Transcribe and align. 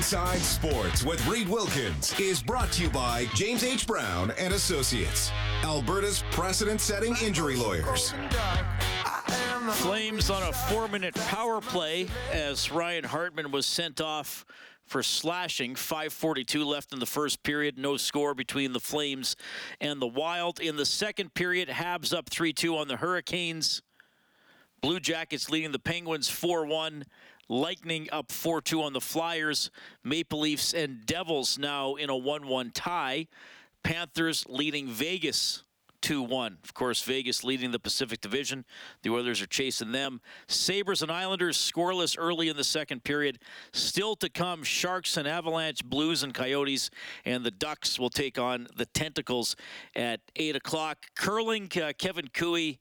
Inside 0.00 0.38
Sports 0.38 1.04
with 1.04 1.24
Reed 1.26 1.46
Wilkins 1.46 2.18
is 2.18 2.42
brought 2.42 2.72
to 2.72 2.82
you 2.82 2.88
by 2.88 3.26
James 3.34 3.62
H. 3.62 3.86
Brown 3.86 4.32
and 4.38 4.54
Associates, 4.54 5.30
Alberta's 5.62 6.24
precedent-setting 6.30 7.14
injury 7.22 7.54
lawyers. 7.54 8.14
Flames 9.72 10.30
on 10.30 10.42
a 10.42 10.52
four-minute 10.54 11.14
power 11.26 11.60
play 11.60 12.08
as 12.32 12.72
Ryan 12.72 13.04
Hartman 13.04 13.50
was 13.50 13.66
sent 13.66 14.00
off 14.00 14.46
for 14.86 15.02
slashing. 15.02 15.74
5:42 15.74 16.64
left 16.64 16.94
in 16.94 16.98
the 16.98 17.04
first 17.04 17.42
period. 17.42 17.76
No 17.76 17.98
score 17.98 18.32
between 18.34 18.72
the 18.72 18.80
Flames 18.80 19.36
and 19.82 20.00
the 20.00 20.08
Wild. 20.08 20.60
In 20.60 20.76
the 20.76 20.86
second 20.86 21.34
period, 21.34 21.68
Habs 21.68 22.16
up 22.16 22.30
3-2 22.30 22.74
on 22.74 22.88
the 22.88 22.96
Hurricanes. 22.96 23.82
Blue 24.80 24.98
Jackets 24.98 25.50
leading 25.50 25.72
the 25.72 25.78
Penguins 25.78 26.30
4-1. 26.30 27.04
Lightning 27.50 28.06
up 28.12 28.30
4 28.30 28.60
2 28.60 28.80
on 28.80 28.92
the 28.92 29.00
Flyers. 29.00 29.72
Maple 30.04 30.38
Leafs 30.38 30.72
and 30.72 31.04
Devils 31.04 31.58
now 31.58 31.96
in 31.96 32.08
a 32.08 32.16
1 32.16 32.46
1 32.46 32.70
tie. 32.70 33.26
Panthers 33.82 34.46
leading 34.48 34.86
Vegas 34.86 35.64
2 36.02 36.22
1. 36.22 36.58
Of 36.62 36.74
course, 36.74 37.02
Vegas 37.02 37.42
leading 37.42 37.72
the 37.72 37.80
Pacific 37.80 38.20
Division. 38.20 38.64
The 39.02 39.10
Oilers 39.10 39.42
are 39.42 39.48
chasing 39.48 39.90
them. 39.90 40.20
Sabres 40.46 41.02
and 41.02 41.10
Islanders 41.10 41.58
scoreless 41.58 42.14
early 42.16 42.48
in 42.48 42.56
the 42.56 42.62
second 42.62 43.02
period. 43.02 43.40
Still 43.72 44.14
to 44.16 44.28
come 44.28 44.62
Sharks 44.62 45.16
and 45.16 45.26
Avalanche, 45.26 45.84
Blues 45.84 46.22
and 46.22 46.32
Coyotes. 46.32 46.88
And 47.24 47.42
the 47.42 47.50
Ducks 47.50 47.98
will 47.98 48.10
take 48.10 48.38
on 48.38 48.68
the 48.76 48.86
Tentacles 48.86 49.56
at 49.96 50.20
8 50.36 50.54
o'clock. 50.54 50.98
Curling, 51.16 51.68
uh, 51.82 51.94
Kevin 51.98 52.28
Koe 52.32 52.74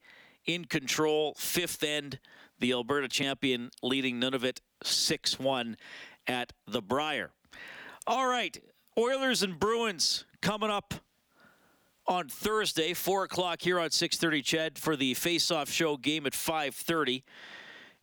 in 0.45 0.65
control, 0.65 1.33
fifth 1.39 1.83
end 1.83 2.19
the 2.59 2.71
Alberta 2.71 3.07
champion 3.07 3.69
leading 3.81 4.19
Nunavut 4.19 4.59
6 4.83 5.39
1 5.39 5.77
at 6.27 6.53
the 6.67 6.81
Brier. 6.81 7.31
All 8.07 8.27
right, 8.27 8.57
Oilers 8.97 9.43
and 9.43 9.59
Bruins 9.59 10.25
coming 10.41 10.69
up 10.69 10.93
on 12.07 12.27
Thursday, 12.27 12.93
4 12.93 13.25
o'clock 13.25 13.61
here 13.61 13.79
on 13.79 13.91
630 13.91 14.41
Ched 14.41 14.77
for 14.77 14.95
the 14.95 15.13
face-off 15.13 15.69
show 15.69 15.95
game 15.95 16.25
at 16.25 16.33
530. 16.33 17.23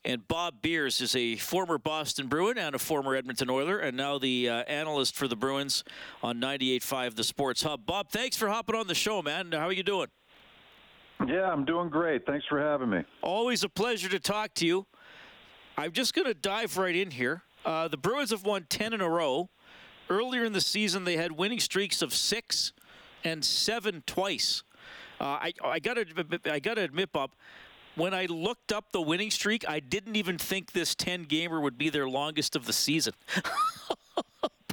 And 0.05 0.29
Bob 0.29 0.63
Beers 0.63 1.01
is 1.01 1.17
a 1.17 1.35
former 1.35 1.79
Boston 1.79 2.29
Bruin 2.29 2.57
and 2.57 2.77
a 2.77 2.79
former 2.79 3.17
Edmonton 3.17 3.51
Oiler, 3.51 3.81
and 3.81 3.97
now 3.97 4.19
the 4.19 4.49
uh, 4.49 4.55
analyst 4.69 5.17
for 5.17 5.27
the 5.27 5.35
Bruins 5.35 5.83
on 6.23 6.41
98.5 6.41 7.17
The 7.17 7.25
Sports 7.25 7.65
Hub. 7.65 7.85
Bob, 7.85 8.11
thanks 8.11 8.37
for 8.37 8.49
hopping 8.49 8.77
on 8.77 8.87
the 8.87 8.95
show, 8.95 9.21
man. 9.21 9.51
How 9.51 9.67
are 9.67 9.73
you 9.73 9.83
doing? 9.83 10.07
Yeah, 11.27 11.51
I'm 11.51 11.65
doing 11.65 11.89
great. 11.89 12.27
Thanks 12.27 12.45
for 12.49 12.61
having 12.61 12.91
me. 12.91 13.05
Always 13.23 13.65
a 13.65 13.69
pleasure 13.69 14.09
to 14.09 14.21
talk 14.21 14.55
to 14.55 14.67
you. 14.67 14.87
I'm 15.77 15.93
just 15.93 16.15
going 16.15 16.27
to 16.27 16.35
dive 16.35 16.77
right 16.77 16.95
in 16.95 17.11
here. 17.11 17.43
Uh, 17.65 17.89
the 17.89 17.97
Bruins 17.97 18.31
have 18.31 18.45
won 18.45 18.67
10 18.69 18.93
in 18.93 19.01
a 19.01 19.09
row. 19.09 19.51
Earlier 20.09 20.45
in 20.45 20.53
the 20.53 20.61
season, 20.61 21.05
they 21.05 21.17
had 21.17 21.33
winning 21.33 21.59
streaks 21.59 22.01
of 22.01 22.15
six 22.15 22.73
and 23.25 23.45
seven 23.45 24.03
twice. 24.07 24.63
Uh, 25.21 25.25
I, 25.25 25.53
I 25.65 25.79
got 25.81 25.95
to 25.95 26.41
I 26.45 26.61
got 26.61 26.75
to 26.75 26.83
admit, 26.83 27.13
Bob, 27.13 27.33
when 27.97 28.15
I 28.15 28.27
looked 28.27 28.71
up 28.71 28.93
the 28.93 29.01
winning 29.01 29.31
streak, 29.31 29.69
I 29.69 29.81
didn't 29.81 30.15
even 30.15 30.39
think 30.39 30.73
this 30.73 30.95
10 30.95 31.25
gamer 31.25 31.61
would 31.61 31.77
be 31.77 31.89
their 31.89 32.09
longest 32.09 32.55
of 32.55 32.67
the 32.67 32.73
season. 32.73 33.15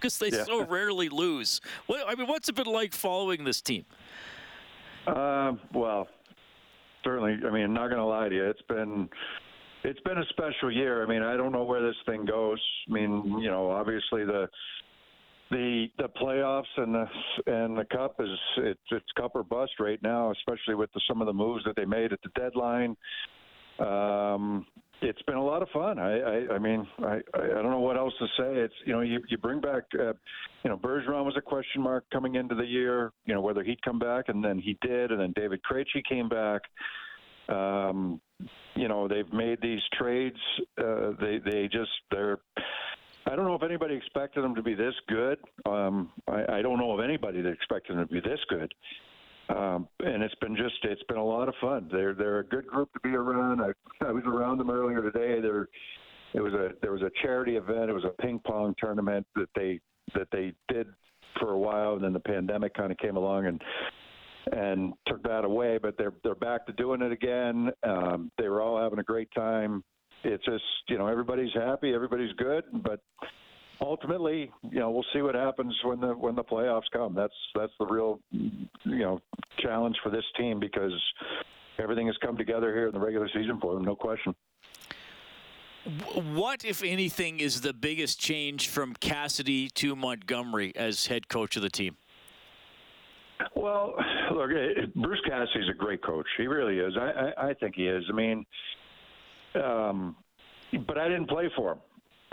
because 0.04 0.18
they 0.20 0.30
yeah. 0.30 0.44
so 0.44 0.66
rarely 0.66 1.08
lose. 1.08 1.62
What, 1.88 2.04
I 2.06 2.16
mean, 2.16 2.28
what's 2.28 2.50
it 2.50 2.56
been 2.56 2.68
like 2.68 2.94
following 2.94 3.46
this 3.46 3.62
team? 3.62 3.86
Uh, 5.08 5.54
well, 5.72 6.10
certainly. 7.04 7.38
I 7.46 7.52
mean, 7.52 7.74
not 7.74 7.88
going 7.88 8.00
to 8.00 8.06
lie 8.06 8.30
to 8.30 8.36
you, 8.36 8.46
it's 8.46 8.62
been 8.68 9.10
it's 9.84 10.00
been 10.02 10.18
a 10.18 10.26
special 10.30 10.72
year. 10.72 11.04
I 11.04 11.08
mean, 11.08 11.24
I 11.24 11.36
don't 11.36 11.52
know 11.52 11.64
where 11.64 11.82
this 11.82 11.96
thing 12.06 12.26
goes. 12.26 12.62
I 12.90 12.94
mean, 12.94 13.40
you 13.42 13.50
know, 13.50 13.70
obviously 13.70 14.26
the 14.26 14.48
the 15.52 15.88
the 15.98 16.10
playoffs 16.22 16.64
and 16.78 16.96
the 16.96 17.06
and 17.48 17.78
the 17.78 17.86
cup 17.86 18.16
is 18.20 18.30
it's 18.58 18.80
it's 18.92 19.12
cup 19.18 19.32
or 19.36 19.44
bust 19.44 19.74
right 19.80 20.02
now, 20.02 20.32
especially 20.32 20.76
with 20.76 20.92
the, 20.94 21.02
some 21.08 21.22
of 21.22 21.28
the 21.28 21.34
moves 21.34 21.64
that 21.66 21.76
they 21.76 21.86
made 21.86 22.14
at 22.14 22.20
the 22.24 22.30
deadline. 22.40 22.96
Um, 23.80 24.66
it's 25.04 25.22
been 25.24 25.36
a 25.36 25.44
lot 25.44 25.62
of 25.62 25.70
fun. 25.70 26.00
I, 26.00 26.20
I, 26.20 26.56
I 26.56 26.60
mean, 26.60 26.88
I, 27.00 27.20
I 27.34 27.48
don't 27.48 27.72
know 27.72 27.80
what 27.80 27.98
else 27.98 28.14
to 28.20 28.26
say. 28.38 28.56
It's 28.56 28.74
you 28.86 28.94
know, 28.94 29.02
you, 29.02 29.20
you 29.30 29.38
bring 29.38 29.62
back, 29.62 29.84
uh, 30.00 30.14
you 30.64 30.70
know, 30.70 30.78
Bergeron 30.78 31.26
was 31.26 31.36
a 31.38 31.42
question 31.42 31.82
mark 31.82 32.06
coming 32.12 32.36
into 32.36 32.56
the 32.56 32.66
year. 32.66 33.12
You 33.26 33.34
know, 33.34 33.42
whether 33.42 33.64
he'd 33.64 33.82
come 33.84 34.00
back, 34.00 34.30
and 34.30 34.44
then 34.44 34.58
he 34.58 34.78
did, 34.82 35.12
and 35.12 35.20
then 35.20 35.34
David 35.36 35.62
Krejci 35.70 36.04
came 36.08 36.30
back. 36.30 36.62
Um, 37.50 38.22
you 38.76 38.88
know, 38.88 39.08
they've 39.08 39.32
made 39.32 39.60
these 39.62 39.82
trades. 39.94 40.38
Uh, 40.78 41.12
they 41.20 41.40
they 41.44 41.68
just 41.72 41.92
they're. 42.12 42.40
I 43.26 43.36
don't 43.36 43.46
know 43.46 43.56
if 43.56 43.64
anybody 43.64 43.96
expected 43.96 44.44
them 44.44 44.56
to 44.56 44.62
be 44.62 44.74
this 44.74 44.94
good. 45.08 45.38
Um, 45.66 46.12
I, 46.28 46.58
I 46.58 46.62
don't 46.62 46.78
know 46.78 46.92
of 46.92 47.00
anybody 47.00 47.42
that 47.42 47.52
expected 47.52 47.98
them 47.98 48.08
to 48.08 48.14
be 48.14 48.20
this 48.20 48.40
good. 48.50 48.74
Um, 49.50 49.88
and 50.00 50.24
it's 50.24 50.36
been 50.36 50.56
just 50.56 50.76
it's 50.84 51.04
been 51.04 51.18
a 51.18 51.26
lot 51.26 51.50
of 51.50 51.56
fun. 51.60 51.90
They're 51.92 52.14
they're 52.14 52.40
a 52.40 52.46
good 52.46 52.66
group 52.66 52.92
to 52.94 53.00
be 53.02 53.16
around. 53.16 53.62
I 53.62 53.72
I 54.06 54.12
was 54.12 54.24
around 54.26 54.58
them 54.58 54.70
earlier 54.70 55.02
today. 55.02 55.42
There 55.42 55.68
it 56.34 56.42
was 56.42 56.54
a 56.54 56.70
there 56.82 56.92
was 56.92 57.02
a 57.02 57.12
charity 57.22 57.58
event. 57.58 57.90
It 57.90 57.94
was 57.94 58.06
a 58.06 58.22
ping 58.22 58.40
pong 58.46 58.74
tournament 58.78 59.26
that 59.36 59.50
they 59.56 59.80
that 60.16 60.28
they 60.32 60.54
did 60.70 60.88
for 61.40 61.52
a 61.52 61.58
while, 61.58 61.94
and 61.94 62.04
then 62.04 62.14
the 62.14 62.20
pandemic 62.20 62.74
kind 62.74 62.92
of 62.92 62.98
came 62.98 63.18
along 63.18 63.48
and 63.48 63.62
and 64.52 64.94
took 65.08 65.22
that 65.24 65.44
away. 65.44 65.78
But 65.78 65.98
they're 65.98 66.14
they're 66.24 66.36
back 66.36 66.66
to 66.68 66.74
doing 66.74 67.02
it 67.02 67.12
again. 67.12 67.72
Um, 67.84 68.32
they 68.38 68.48
were 68.48 68.62
all 68.62 68.82
having 68.82 69.00
a 69.00 69.04
great 69.04 69.30
time. 69.36 69.84
It's 70.24 70.44
just 70.46 70.64
you 70.88 70.98
know 70.98 71.08
everybody's 71.08 71.54
happy, 71.54 71.94
everybody's 71.94 72.34
good, 72.34 72.64
but 72.82 73.02
ultimately, 73.84 74.52
you 74.64 74.80
know, 74.80 74.90
we'll 74.92 75.06
see 75.14 75.22
what 75.22 75.36
happens 75.36 75.76
when 75.84 76.00
the 76.00 76.16
when 76.16 76.36
the 76.36 76.44
playoffs 76.44 76.90
come. 76.92 77.14
That's 77.14 77.34
that's 77.56 77.74
the 77.80 77.86
real, 77.86 78.20
you 78.32 78.68
know, 78.86 79.20
challenge 79.60 79.98
for 80.04 80.10
this 80.10 80.24
team 80.38 80.60
because 80.60 80.94
everything 81.80 82.08
has 82.08 82.16
come 82.22 82.38
together 82.38 82.74
here 82.74 82.88
in 82.88 82.94
the 82.94 83.00
regular 83.00 83.28
season 83.28 83.60
for 83.62 83.74
them, 83.74 83.84
no 83.84 83.96
question. 83.96 84.34
What, 86.34 86.64
if 86.64 86.82
anything, 86.82 87.42
is 87.42 87.60
the 87.60 87.74
biggest 87.74 88.18
change 88.18 88.70
from 88.70 88.94
Cassidy 88.94 89.68
to 89.72 89.98
Montgomery 89.98 90.72
as 90.78 91.08
head 91.08 91.28
coach 91.28 91.58
of 91.58 91.62
the 91.62 91.70
team? 91.70 91.98
Well, 93.54 93.94
look, 94.34 94.50
Bruce 94.96 95.22
Cassidy's 95.28 95.70
a 95.70 95.74
great 95.78 96.02
coach. 96.02 96.28
He 96.38 96.48
really 96.48 96.80
is. 96.80 96.94
I, 96.98 97.10
I, 97.38 97.50
I 97.50 97.54
think 97.56 97.76
he 97.76 97.88
is. 97.88 98.06
I 98.10 98.14
mean, 98.14 98.46
um, 99.62 100.16
but 100.88 100.98
I 100.98 101.10
didn't 101.10 101.28
play 101.28 101.52
for 101.54 101.74
him. 101.74 101.80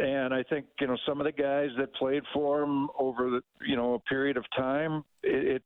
And 0.01 0.33
I 0.33 0.43
think 0.45 0.67
you 0.81 0.87
know 0.87 0.97
some 1.07 1.21
of 1.21 1.25
the 1.25 1.33
guys 1.33 1.69
that 1.79 1.95
played 1.95 2.23
for 2.33 2.63
him 2.63 2.89
over 2.99 3.31
the 3.31 3.43
you 3.67 3.77
know 3.77 3.95
a 3.95 3.99
period 4.01 4.37
of 4.37 4.45
time, 4.57 5.05
it, 5.23 5.57
it 5.57 5.63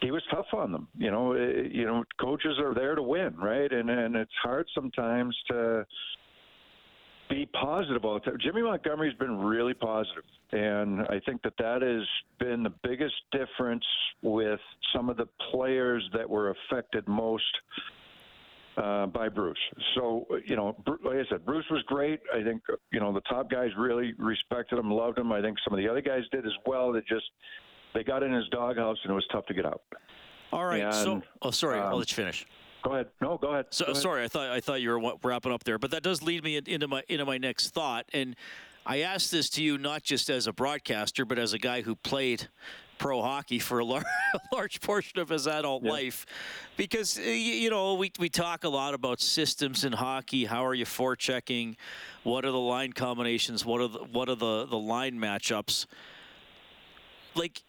he 0.00 0.10
was 0.10 0.22
tough 0.30 0.46
on 0.52 0.72
them. 0.72 0.88
You 0.96 1.10
know, 1.10 1.32
it, 1.32 1.72
you 1.72 1.86
know, 1.86 2.04
coaches 2.20 2.58
are 2.58 2.74
there 2.74 2.94
to 2.94 3.02
win, 3.02 3.34
right? 3.36 3.70
And 3.72 3.88
and 3.88 4.14
it's 4.16 4.30
hard 4.42 4.66
sometimes 4.74 5.36
to 5.48 5.86
be 7.28 7.46
positive 7.60 8.04
all 8.04 8.14
the 8.14 8.20
time. 8.20 8.38
Jimmy 8.40 8.62
Montgomery's 8.62 9.16
been 9.18 9.38
really 9.38 9.74
positive, 9.74 10.24
and 10.52 11.00
I 11.08 11.20
think 11.24 11.42
that 11.42 11.54
that 11.58 11.82
has 11.82 12.06
been 12.38 12.62
the 12.62 12.72
biggest 12.82 13.14
difference 13.32 13.84
with 14.22 14.60
some 14.94 15.08
of 15.08 15.16
the 15.16 15.28
players 15.50 16.08
that 16.14 16.28
were 16.28 16.50
affected 16.70 17.08
most 17.08 17.44
uh, 18.76 19.06
by 19.06 19.28
Bruce. 19.28 19.58
So, 19.94 20.26
you 20.44 20.56
know, 20.56 20.76
like 21.04 21.16
I 21.16 21.22
said, 21.30 21.44
Bruce 21.44 21.64
was 21.70 21.82
great. 21.86 22.20
I 22.34 22.42
think, 22.42 22.62
you 22.92 23.00
know, 23.00 23.12
the 23.12 23.22
top 23.22 23.50
guys 23.50 23.70
really 23.78 24.12
respected 24.18 24.78
him, 24.78 24.90
loved 24.90 25.18
him. 25.18 25.32
I 25.32 25.40
think 25.40 25.58
some 25.66 25.76
of 25.76 25.82
the 25.82 25.88
other 25.90 26.02
guys 26.02 26.22
did 26.32 26.44
as 26.46 26.52
well. 26.66 26.92
They 26.92 27.00
just, 27.00 27.24
they 27.94 28.04
got 28.04 28.22
in 28.22 28.32
his 28.32 28.48
doghouse 28.50 28.98
and 29.02 29.10
it 29.10 29.14
was 29.14 29.26
tough 29.32 29.46
to 29.46 29.54
get 29.54 29.66
out. 29.66 29.82
All 30.52 30.64
right. 30.64 30.82
And, 30.82 30.94
so, 30.94 31.22
oh, 31.42 31.50
sorry. 31.50 31.80
Um, 31.80 31.86
I'll 31.86 31.98
let 31.98 32.10
you 32.10 32.16
finish. 32.16 32.46
Go 32.84 32.92
ahead. 32.92 33.06
No, 33.20 33.36
go 33.38 33.48
ahead. 33.48 33.66
So, 33.70 33.86
go 33.86 33.92
ahead. 33.92 34.02
sorry, 34.02 34.24
I 34.24 34.28
thought 34.28 34.48
I 34.48 34.60
thought 34.60 34.80
you 34.80 34.90
were 34.90 35.14
wrapping 35.24 35.50
up 35.50 35.64
there, 35.64 35.76
but 35.76 35.90
that 35.90 36.04
does 36.04 36.22
lead 36.22 36.44
me 36.44 36.56
into 36.56 36.86
my 36.86 37.02
into 37.08 37.24
my 37.24 37.36
next 37.36 37.70
thought. 37.70 38.08
And 38.12 38.36
I 38.84 39.00
ask 39.00 39.30
this 39.30 39.50
to 39.50 39.62
you 39.62 39.76
not 39.76 40.04
just 40.04 40.30
as 40.30 40.46
a 40.46 40.52
broadcaster, 40.52 41.24
but 41.24 41.36
as 41.36 41.52
a 41.52 41.58
guy 41.58 41.80
who 41.80 41.96
played 41.96 42.46
pro 42.98 43.22
hockey 43.22 43.58
for 43.58 43.78
a 43.78 43.84
large, 43.84 44.04
large 44.52 44.80
portion 44.80 45.18
of 45.18 45.28
his 45.28 45.46
adult 45.46 45.82
Yeah. 45.82 45.92
life, 45.92 46.26
because 46.76 47.18
uh, 47.18 47.22
you 47.22 47.70
know 47.70 47.94
we 47.94 48.10
we 48.18 48.28
talk 48.28 48.64
a 48.64 48.68
lot 48.68 48.94
about 48.94 49.20
systems 49.20 49.84
in 49.84 49.92
hockey. 49.92 50.44
How 50.44 50.64
are 50.64 50.74
you 50.74 50.84
forechecking? 50.84 51.76
What 52.22 52.44
are 52.44 52.50
the 52.50 52.58
line 52.58 52.92
combinations? 52.92 53.64
What 53.64 53.80
are 53.80 53.88
the, 53.88 53.98
what 53.98 54.28
are 54.28 54.34
the 54.34 54.66
the 54.66 54.78
line 54.78 55.18
matchups? 55.18 55.86
Like, 57.34 57.62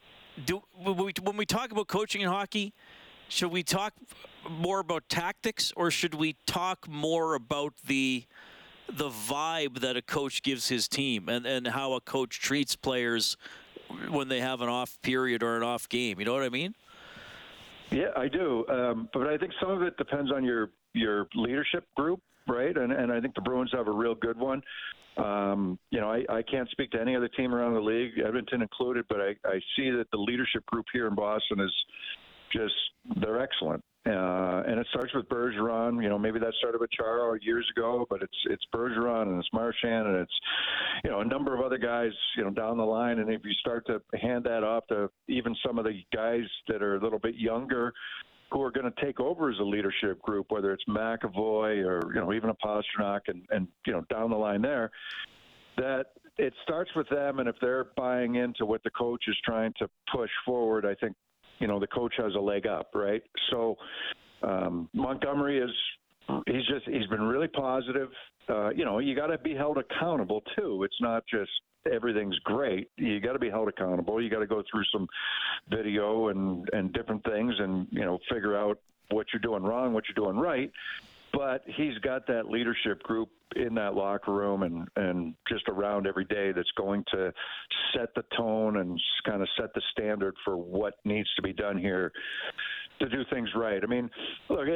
do 0.45 0.63
when 0.75 0.95
we 0.97 1.13
when 1.21 1.37
we 1.37 1.45
talk 1.45 1.71
about 1.71 1.87
coaching 1.87 2.21
in 2.21 2.29
hockey, 2.29 2.73
should 3.27 3.51
we 3.51 3.63
talk 3.63 3.93
more 4.49 4.79
about 4.79 5.09
tactics 5.09 5.73
or 5.75 5.91
should 5.91 6.13
we 6.15 6.35
talk 6.45 6.87
more 6.87 7.35
about 7.35 7.73
the 7.85 8.23
the 8.89 9.09
vibe 9.09 9.79
that 9.81 9.97
a 9.97 10.01
coach 10.01 10.41
gives 10.41 10.69
his 10.69 10.87
team 10.87 11.27
and, 11.27 11.45
and 11.45 11.67
how 11.67 11.91
a 11.91 11.99
coach 11.99 12.39
treats 12.39 12.73
players 12.77 13.35
when 14.09 14.27
they 14.27 14.39
have 14.39 14.61
an 14.61 14.69
off 14.69 14.97
period 15.01 15.43
or 15.43 15.57
an 15.57 15.63
off 15.63 15.87
game. 15.89 16.19
You 16.19 16.25
know 16.25 16.33
what 16.33 16.43
I 16.43 16.49
mean? 16.49 16.73
Yeah, 17.91 18.09
I 18.15 18.27
do. 18.27 18.65
Um, 18.67 19.09
but 19.13 19.27
I 19.27 19.37
think 19.37 19.53
some 19.61 19.71
of 19.71 19.81
it 19.81 19.95
depends 19.97 20.31
on 20.31 20.43
your 20.43 20.71
your 20.93 21.27
leadership 21.35 21.85
group, 21.95 22.21
right? 22.47 22.75
And 22.75 22.91
and 22.91 23.11
I 23.11 23.21
think 23.21 23.35
the 23.35 23.41
Bruins 23.41 23.71
have 23.73 23.87
a 23.87 23.91
real 23.91 24.15
good 24.15 24.37
one. 24.37 24.61
Um, 25.17 25.79
you 25.89 25.99
know, 25.99 26.11
I, 26.11 26.23
I 26.29 26.41
can't 26.43 26.69
speak 26.69 26.91
to 26.91 27.01
any 27.01 27.15
other 27.15 27.27
team 27.29 27.53
around 27.53 27.73
the 27.73 27.81
league, 27.81 28.19
Edmonton 28.23 28.61
included, 28.61 29.05
but 29.09 29.19
I, 29.19 29.29
I 29.45 29.59
see 29.75 29.89
that 29.89 30.05
the 30.11 30.17
leadership 30.17 30.63
group 30.67 30.85
here 30.93 31.07
in 31.07 31.15
Boston 31.15 31.59
is 31.59 31.73
just 32.51 32.75
they're 33.19 33.41
excellent. 33.41 33.83
Uh, 34.07 34.63
and 34.65 34.79
it 34.79 34.87
starts 34.91 35.13
with 35.13 35.27
Bergeron. 35.27 36.01
You 36.01 36.07
know, 36.07 36.17
maybe 36.17 36.39
that 36.39 36.53
started 36.59 36.79
with 36.79 36.91
Chara 36.91 37.37
years 37.41 37.67
ago, 37.75 38.05
but 38.09 38.21
it's 38.21 38.37
it's 38.49 38.63
Bergeron 38.73 39.23
and 39.23 39.39
it's 39.39 39.49
Marchand 39.51 40.07
and 40.07 40.17
it's 40.17 40.33
you 41.03 41.09
know 41.09 41.19
a 41.19 41.25
number 41.25 41.53
of 41.53 41.61
other 41.61 41.77
guys 41.77 42.11
you 42.37 42.43
know 42.43 42.51
down 42.51 42.77
the 42.77 42.83
line. 42.83 43.19
And 43.19 43.29
if 43.29 43.41
you 43.43 43.53
start 43.59 43.85
to 43.87 44.01
hand 44.17 44.45
that 44.45 44.63
off 44.63 44.87
to 44.87 45.09
even 45.27 45.55
some 45.65 45.77
of 45.77 45.83
the 45.83 45.99
guys 46.15 46.45
that 46.69 46.81
are 46.81 46.95
a 46.95 47.01
little 47.01 47.19
bit 47.19 47.35
younger, 47.35 47.93
who 48.51 48.61
are 48.61 48.71
going 48.71 48.89
to 48.89 49.05
take 49.05 49.19
over 49.19 49.49
as 49.49 49.59
a 49.59 49.63
leadership 49.63 50.21
group, 50.21 50.47
whether 50.49 50.71
it's 50.71 50.83
McAvoy 50.87 51.85
or 51.85 52.13
you 52.13 52.21
know 52.21 52.33
even 52.33 52.49
a 52.49 52.55
Pastrnak 52.65 53.21
and 53.27 53.43
and 53.49 53.67
you 53.85 53.93
know 53.93 54.03
down 54.09 54.29
the 54.29 54.37
line 54.37 54.61
there, 54.61 54.89
that 55.77 56.07
it 56.37 56.53
starts 56.63 56.91
with 56.95 57.09
them, 57.09 57.39
and 57.39 57.49
if 57.49 57.55
they're 57.59 57.87
buying 57.97 58.35
into 58.35 58.65
what 58.65 58.83
the 58.83 58.91
coach 58.91 59.23
is 59.27 59.35
trying 59.43 59.73
to 59.79 59.89
push 60.13 60.29
forward, 60.45 60.85
I 60.85 60.93
think 60.95 61.15
you 61.59 61.67
know 61.67 61.79
the 61.79 61.87
coach 61.87 62.13
has 62.17 62.33
a 62.35 62.39
leg 62.39 62.67
up, 62.67 62.89
right? 62.93 63.23
So 63.51 63.75
um, 64.43 64.89
Montgomery 64.93 65.59
is 65.59 65.71
he's 66.45 66.65
just 66.67 66.85
he's 66.85 67.07
been 67.07 67.23
really 67.23 67.47
positive. 67.47 68.09
Uh, 68.49 68.69
you 68.69 68.85
know, 68.85 68.99
you 68.99 69.15
got 69.15 69.27
to 69.27 69.37
be 69.37 69.53
held 69.53 69.77
accountable 69.77 70.41
too. 70.57 70.83
It's 70.83 71.01
not 71.01 71.23
just 71.29 71.51
everything's 71.91 72.37
great. 72.39 72.89
You 72.97 73.19
got 73.19 73.33
to 73.33 73.39
be 73.39 73.49
held 73.49 73.67
accountable. 73.67 74.21
You 74.21 74.29
got 74.29 74.39
to 74.39 74.47
go 74.47 74.63
through 74.69 74.83
some 74.91 75.07
video 75.69 76.29
and 76.29 76.67
and 76.73 76.93
different 76.93 77.23
things, 77.23 77.53
and 77.59 77.87
you 77.91 78.05
know, 78.05 78.19
figure 78.31 78.57
out 78.57 78.79
what 79.11 79.27
you're 79.33 79.41
doing 79.41 79.63
wrong, 79.63 79.93
what 79.93 80.03
you're 80.07 80.25
doing 80.25 80.37
right. 80.37 80.71
But 81.33 81.63
he's 81.65 81.97
got 81.99 82.25
that 82.27 82.47
leadership 82.47 83.03
group 83.03 83.29
in 83.55 83.73
that 83.75 83.95
locker 83.95 84.33
room 84.33 84.63
and 84.63 84.87
and 84.95 85.33
just 85.47 85.63
around 85.69 86.05
every 86.05 86.25
day 86.25 86.51
that's 86.51 86.71
going 86.77 87.03
to 87.11 87.31
set 87.93 88.13
the 88.15 88.23
tone 88.35 88.77
and 88.77 88.99
kind 89.25 89.41
of 89.41 89.47
set 89.59 89.73
the 89.73 89.81
standard 89.91 90.35
for 90.43 90.57
what 90.57 90.95
needs 91.05 91.29
to 91.35 91.41
be 91.41 91.53
done 91.53 91.77
here 91.77 92.11
to 92.99 93.09
do 93.09 93.23
things 93.29 93.49
right. 93.55 93.81
I 93.83 93.87
mean, 93.87 94.09
look, 94.49 94.67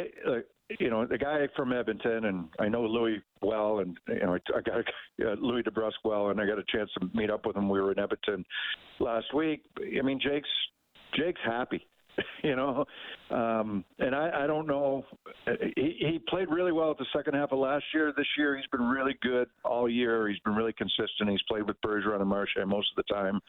you 0.79 0.89
know, 0.89 1.05
the 1.05 1.17
guy 1.17 1.47
from 1.55 1.73
Edmonton, 1.73 2.25
and 2.25 2.47
I 2.59 2.69
know 2.69 2.83
Louis 2.83 3.21
well, 3.41 3.79
and 3.79 3.97
you 4.07 4.19
know, 4.19 4.37
I 4.55 4.61
got 4.61 4.77
uh, 5.25 5.33
Louis 5.39 5.63
DeBrusk 5.63 6.03
well, 6.03 6.29
and 6.29 6.39
I 6.39 6.45
got 6.45 6.59
a 6.59 6.63
chance 6.69 6.89
to 6.99 7.09
meet 7.13 7.29
up 7.29 7.45
with 7.45 7.55
him. 7.55 7.69
We 7.69 7.81
were 7.81 7.91
in 7.91 7.99
Edmonton 7.99 8.45
last 8.99 9.33
week. 9.33 9.63
I 9.79 10.01
mean, 10.01 10.19
Jake's 10.21 10.49
Jake's 11.17 11.41
happy, 11.45 11.85
you 12.43 12.55
know, 12.55 12.85
um, 13.29 13.83
and 13.99 14.15
I, 14.15 14.43
I 14.43 14.47
don't 14.47 14.67
know. 14.67 15.05
He, 15.75 15.95
he 15.99 16.19
played 16.27 16.49
really 16.49 16.71
well 16.71 16.91
at 16.91 16.97
the 16.97 17.05
second 17.15 17.35
half 17.35 17.51
of 17.51 17.59
last 17.59 17.85
year. 17.93 18.13
This 18.15 18.27
year, 18.37 18.57
he's 18.57 18.65
been 18.67 18.87
really 18.87 19.15
good 19.21 19.47
all 19.63 19.89
year. 19.89 20.27
He's 20.27 20.39
been 20.39 20.55
really 20.55 20.73
consistent. 20.73 21.29
He's 21.29 21.41
played 21.47 21.63
with 21.63 21.77
Bergeron 21.81 22.19
and 22.19 22.29
Marchand 22.29 22.69
most 22.69 22.89
of 22.95 23.03
the 23.05 23.13
time. 23.13 23.39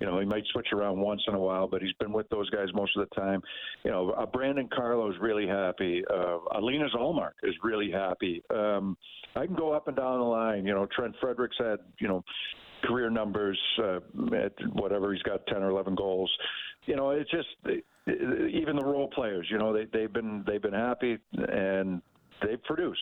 You 0.00 0.06
know, 0.06 0.18
he 0.18 0.26
might 0.26 0.44
switch 0.52 0.68
around 0.72 1.00
once 1.00 1.22
in 1.28 1.34
a 1.34 1.38
while, 1.38 1.66
but 1.68 1.82
he's 1.82 1.92
been 2.00 2.12
with 2.12 2.28
those 2.30 2.48
guys 2.50 2.68
most 2.74 2.96
of 2.96 3.08
the 3.08 3.14
time. 3.14 3.42
You 3.84 3.90
know, 3.90 4.10
uh, 4.10 4.26
Brandon 4.26 4.68
Carlo 4.74 5.10
is 5.10 5.16
really 5.20 5.46
happy. 5.46 6.02
Uh, 6.12 6.38
Linus 6.60 6.92
Ullmark 6.94 7.32
is 7.42 7.54
really 7.62 7.90
happy. 7.90 8.42
Um, 8.54 8.96
I 9.34 9.46
can 9.46 9.56
go 9.56 9.72
up 9.72 9.88
and 9.88 9.96
down 9.96 10.18
the 10.18 10.24
line. 10.24 10.64
You 10.64 10.74
know, 10.74 10.86
Trent 10.86 11.14
Fredericks 11.20 11.56
had, 11.58 11.78
you 12.00 12.08
know, 12.08 12.24
career 12.84 13.10
numbers 13.10 13.58
uh, 13.82 13.96
at 14.36 14.52
whatever 14.74 15.12
he's 15.12 15.22
got 15.22 15.46
10 15.46 15.62
or 15.62 15.70
11 15.70 15.94
goals 15.94 16.30
you 16.84 16.94
know 16.94 17.10
it's 17.10 17.30
just 17.30 17.48
even 18.08 18.76
the 18.76 18.84
role 18.84 19.08
players 19.08 19.46
you 19.50 19.58
know 19.58 19.72
they 19.72 19.86
they've 19.92 20.12
been 20.12 20.44
they've 20.46 20.62
been 20.62 20.72
happy 20.72 21.18
and 21.48 22.00
they've 22.42 22.62
produced 22.64 23.00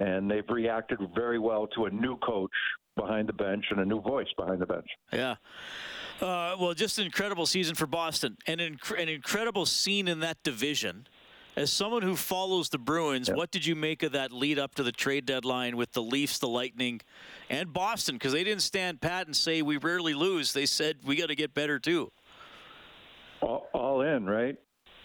and 0.00 0.30
they've 0.30 0.48
reacted 0.48 0.98
very 1.14 1.38
well 1.38 1.66
to 1.66 1.84
a 1.84 1.90
new 1.90 2.16
coach 2.18 2.50
behind 2.96 3.28
the 3.28 3.32
bench 3.32 3.64
and 3.70 3.80
a 3.80 3.84
new 3.84 4.00
voice 4.00 4.28
behind 4.36 4.60
the 4.60 4.66
bench 4.66 4.88
Yeah. 5.12 5.36
Uh, 6.20 6.54
well, 6.60 6.72
just 6.72 6.98
an 7.00 7.04
incredible 7.04 7.46
season 7.46 7.74
for 7.74 7.86
Boston 7.86 8.36
and 8.46 8.60
an, 8.60 8.76
inc- 8.76 9.02
an 9.02 9.08
incredible 9.08 9.66
scene 9.66 10.06
in 10.06 10.20
that 10.20 10.40
division. 10.44 11.08
As 11.56 11.72
someone 11.72 12.02
who 12.02 12.14
follows 12.14 12.68
the 12.68 12.78
Bruins, 12.78 13.26
Yeah. 13.28 13.34
what 13.34 13.50
did 13.50 13.66
you 13.66 13.74
make 13.74 14.04
of 14.04 14.12
that 14.12 14.30
lead 14.30 14.56
up 14.56 14.74
to 14.76 14.84
the 14.84 14.92
trade 14.92 15.26
deadline 15.26 15.76
with 15.76 15.92
the 15.94 16.02
Leafs, 16.02 16.38
the 16.38 16.46
Lightning, 16.46 17.00
and 17.50 17.72
Boston? 17.72 18.14
Because 18.14 18.32
they 18.32 18.44
didn't 18.44 18.62
stand 18.62 19.00
pat 19.00 19.26
and 19.26 19.34
say 19.34 19.62
we 19.62 19.78
rarely 19.78 20.14
lose. 20.14 20.52
They 20.52 20.64
said 20.66 20.98
we 21.04 21.16
got 21.16 21.26
to 21.26 21.34
get 21.34 21.54
better 21.54 21.80
too. 21.80 22.12
All, 23.42 23.68
all 23.74 24.00
in 24.02 24.26
right? 24.26 24.56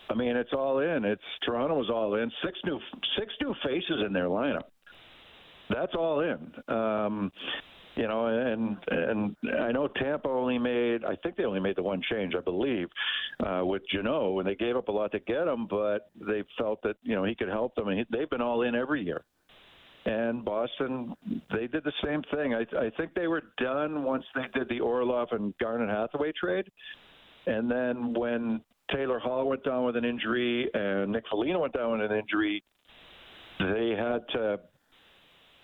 I 0.09 0.13
mean 0.13 0.35
it's 0.35 0.53
all 0.53 0.79
in. 0.79 1.03
It's 1.03 1.21
toronto 1.45 1.77
was 1.77 1.89
all 1.89 2.15
in. 2.15 2.31
Six 2.43 2.57
new 2.65 2.79
six 3.17 3.33
new 3.41 3.53
faces 3.63 4.03
in 4.05 4.13
their 4.13 4.27
lineup. 4.27 4.65
That's 5.69 5.93
all 5.95 6.21
in. 6.21 6.73
Um 6.73 7.31
you 7.97 8.07
know, 8.07 8.27
and 8.27 8.77
and 8.89 9.35
I 9.59 9.71
know 9.71 9.87
Tampa 9.87 10.29
only 10.29 10.59
made, 10.59 11.03
I 11.03 11.15
think 11.15 11.35
they 11.35 11.45
only 11.45 11.59
made 11.59 11.75
the 11.75 11.83
one 11.83 12.01
change, 12.09 12.35
I 12.37 12.41
believe, 12.41 12.87
uh, 13.45 13.65
with 13.65 13.81
Jeannot, 13.91 14.37
and 14.39 14.47
they 14.47 14.55
gave 14.55 14.77
up 14.77 14.87
a 14.87 14.91
lot 14.91 15.11
to 15.13 15.19
get 15.19 15.47
him, 15.47 15.65
but 15.67 16.11
they 16.15 16.43
felt 16.59 16.81
that 16.83 16.95
you 17.01 17.15
know 17.15 17.23
he 17.23 17.33
could 17.33 17.49
help 17.49 17.73
them, 17.75 17.87
and 17.87 17.99
he, 17.99 18.05
they've 18.15 18.29
been 18.29 18.41
all 18.41 18.61
in 18.61 18.75
every 18.75 19.03
year. 19.03 19.23
And 20.05 20.45
Boston, 20.45 21.15
they 21.51 21.67
did 21.67 21.83
the 21.83 21.91
same 22.05 22.21
thing. 22.33 22.53
I, 22.53 22.61
I 22.77 22.89
think 22.95 23.13
they 23.13 23.27
were 23.27 23.43
done 23.57 24.03
once 24.03 24.23
they 24.35 24.45
did 24.57 24.69
the 24.69 24.79
Orlov 24.79 25.29
and 25.31 25.53
Garnet 25.57 25.89
Hathaway 25.89 26.31
trade, 26.39 26.71
and 27.47 27.69
then 27.69 28.13
when 28.13 28.61
Taylor 28.91 29.19
Hall 29.19 29.47
went 29.47 29.63
down 29.63 29.85
with 29.85 29.97
an 29.97 30.05
injury 30.05 30.69
and 30.73 31.11
Nick 31.11 31.23
Foligno 31.29 31.59
went 31.59 31.73
down 31.73 31.99
with 31.99 32.11
an 32.11 32.17
injury, 32.17 32.63
they 33.59 33.95
had 33.97 34.19
to 34.33 34.59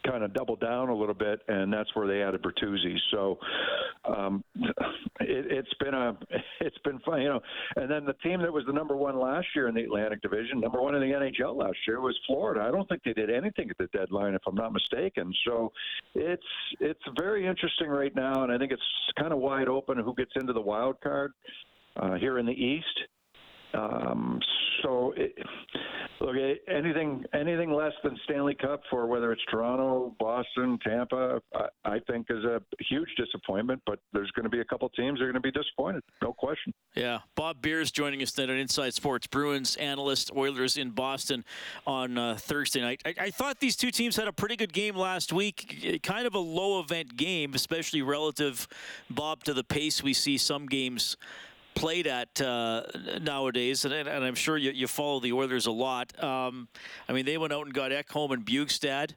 kind 0.05 0.23
of 0.23 0.33
double 0.33 0.55
down 0.55 0.89
a 0.89 0.95
little 0.95 1.13
bit, 1.13 1.39
and 1.47 1.71
that's 1.71 1.89
where 1.95 2.07
they 2.07 2.21
added 2.21 2.41
Bertuzzi. 2.43 2.97
So 3.11 3.39
um, 4.05 4.43
it, 4.55 5.45
it's 5.49 5.73
been 5.79 5.93
a 5.93 6.17
it's 6.61 6.77
been 6.83 6.99
fun, 6.99 7.21
you 7.21 7.29
know. 7.29 7.39
And 7.75 7.89
then 7.89 8.05
the 8.05 8.13
team 8.13 8.41
that 8.41 8.51
was 8.51 8.65
the 8.67 8.73
number 8.73 8.95
one 8.95 9.19
last 9.19 9.47
year 9.55 9.67
in 9.67 9.75
the 9.75 9.83
Atlantic 9.83 10.21
Division, 10.21 10.59
number 10.59 10.81
one 10.81 10.95
in 10.95 11.01
the 11.01 11.15
NHL 11.15 11.55
last 11.55 11.77
year, 11.87 12.01
was 12.01 12.17
Florida. 12.27 12.61
I 12.61 12.71
don't 12.71 12.87
think 12.89 13.03
they 13.03 13.13
did 13.13 13.29
anything 13.29 13.69
at 13.69 13.77
the 13.77 13.87
deadline, 13.97 14.33
if 14.33 14.41
I'm 14.47 14.55
not 14.55 14.73
mistaken. 14.73 15.33
So 15.45 15.71
it's 16.15 16.43
it's 16.79 17.03
very 17.17 17.47
interesting 17.47 17.87
right 17.87 18.13
now, 18.15 18.43
and 18.43 18.51
I 18.51 18.57
think 18.57 18.71
it's 18.71 18.81
kind 19.17 19.31
of 19.31 19.39
wide 19.39 19.67
open 19.67 19.97
who 19.97 20.13
gets 20.15 20.31
into 20.35 20.53
the 20.53 20.61
wild 20.61 20.99
card 21.01 21.31
uh, 21.97 22.15
here 22.15 22.37
in 22.37 22.45
the 22.45 22.53
East. 22.53 22.99
Um, 23.73 24.39
so, 24.83 25.13
it, 25.17 25.33
look, 26.19 26.35
anything 26.67 27.25
anything 27.33 27.71
less 27.71 27.93
than 28.03 28.17
Stanley 28.25 28.53
Cup 28.53 28.81
for 28.89 29.07
whether 29.07 29.31
it's 29.31 29.41
Toronto, 29.49 30.15
Boston, 30.19 30.77
Tampa, 30.85 31.41
I, 31.55 31.67
I 31.83 31.99
think 32.07 32.27
is 32.29 32.43
a 32.43 32.61
huge 32.79 33.09
disappointment. 33.17 33.81
But 33.87 33.99
there's 34.11 34.29
going 34.31 34.43
to 34.43 34.49
be 34.49 34.59
a 34.59 34.65
couple 34.65 34.89
teams 34.89 35.19
that 35.19 35.25
are 35.25 35.31
going 35.31 35.41
to 35.41 35.51
be 35.51 35.51
disappointed, 35.51 36.03
no 36.21 36.33
question. 36.33 36.73
Yeah, 36.95 37.19
Bob 37.35 37.61
Beers 37.61 37.91
joining 37.91 38.21
us 38.21 38.31
tonight 38.31 38.53
on 38.53 38.59
Inside 38.59 38.93
Sports. 38.93 39.25
Bruins 39.25 39.75
analyst, 39.77 40.31
Oilers 40.35 40.77
in 40.77 40.91
Boston 40.91 41.43
on 41.87 42.17
uh, 42.17 42.35
Thursday 42.39 42.81
night. 42.81 43.01
I, 43.05 43.15
I 43.19 43.31
thought 43.31 43.59
these 43.59 43.75
two 43.75 43.89
teams 43.89 44.15
had 44.15 44.27
a 44.27 44.33
pretty 44.33 44.55
good 44.55 44.73
game 44.73 44.95
last 44.95 45.33
week. 45.33 45.99
Kind 46.03 46.27
of 46.27 46.35
a 46.35 46.39
low 46.39 46.79
event 46.79 47.17
game, 47.17 47.55
especially 47.55 48.03
relative, 48.03 48.67
Bob, 49.09 49.43
to 49.45 49.53
the 49.53 49.63
pace 49.63 50.03
we 50.03 50.13
see 50.13 50.37
some 50.37 50.67
games 50.67 51.17
played 51.75 52.07
at 52.07 52.41
uh, 52.41 52.83
nowadays, 53.21 53.85
and, 53.85 53.93
and 53.93 54.23
I'm 54.23 54.35
sure 54.35 54.57
you, 54.57 54.71
you 54.71 54.87
follow 54.87 55.19
the 55.19 55.33
Oilers 55.33 55.65
a 55.65 55.71
lot. 55.71 56.21
Um, 56.23 56.67
I 57.07 57.13
mean, 57.13 57.25
they 57.25 57.37
went 57.37 57.53
out 57.53 57.65
and 57.65 57.73
got 57.73 57.91
Ekholm 57.91 58.31
and 58.31 58.45
Bjugstad, 58.45 59.11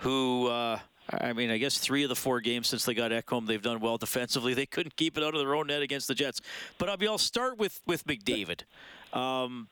who. 0.00 0.48
Uh, 0.48 0.78
I 1.10 1.32
mean, 1.32 1.50
I 1.50 1.56
guess 1.56 1.78
three 1.78 2.02
of 2.02 2.10
the 2.10 2.16
four 2.16 2.42
games 2.42 2.68
since 2.68 2.84
they 2.84 2.92
got 2.92 3.12
Ekholm, 3.12 3.46
they've 3.46 3.62
done 3.62 3.80
well 3.80 3.96
defensively. 3.96 4.52
They 4.52 4.66
couldn't 4.66 4.94
keep 4.96 5.16
it 5.16 5.24
out 5.24 5.34
of 5.34 5.40
their 5.40 5.54
own 5.54 5.68
net 5.68 5.80
against 5.80 6.06
the 6.06 6.14
Jets. 6.14 6.42
But 6.76 6.90
I'll, 6.90 6.98
be, 6.98 7.08
I'll 7.08 7.16
start 7.16 7.56
with 7.56 7.80
with 7.86 8.06
McDavid. 8.06 8.64
Um, 9.14 9.68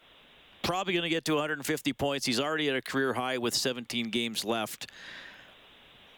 probably 0.63 0.95
going 0.95 1.05
to 1.05 1.11
get 1.11 1.25
to 1.27 1.35
150 1.35 1.93
points. 1.93 2.27
He's 2.27 2.41
already 2.41 2.69
at 2.69 2.77
a 2.77 2.83
career 2.83 3.13
high 3.13 3.39
with 3.39 3.55
17 3.55 4.11
games 4.11 4.45
left. 4.45 4.91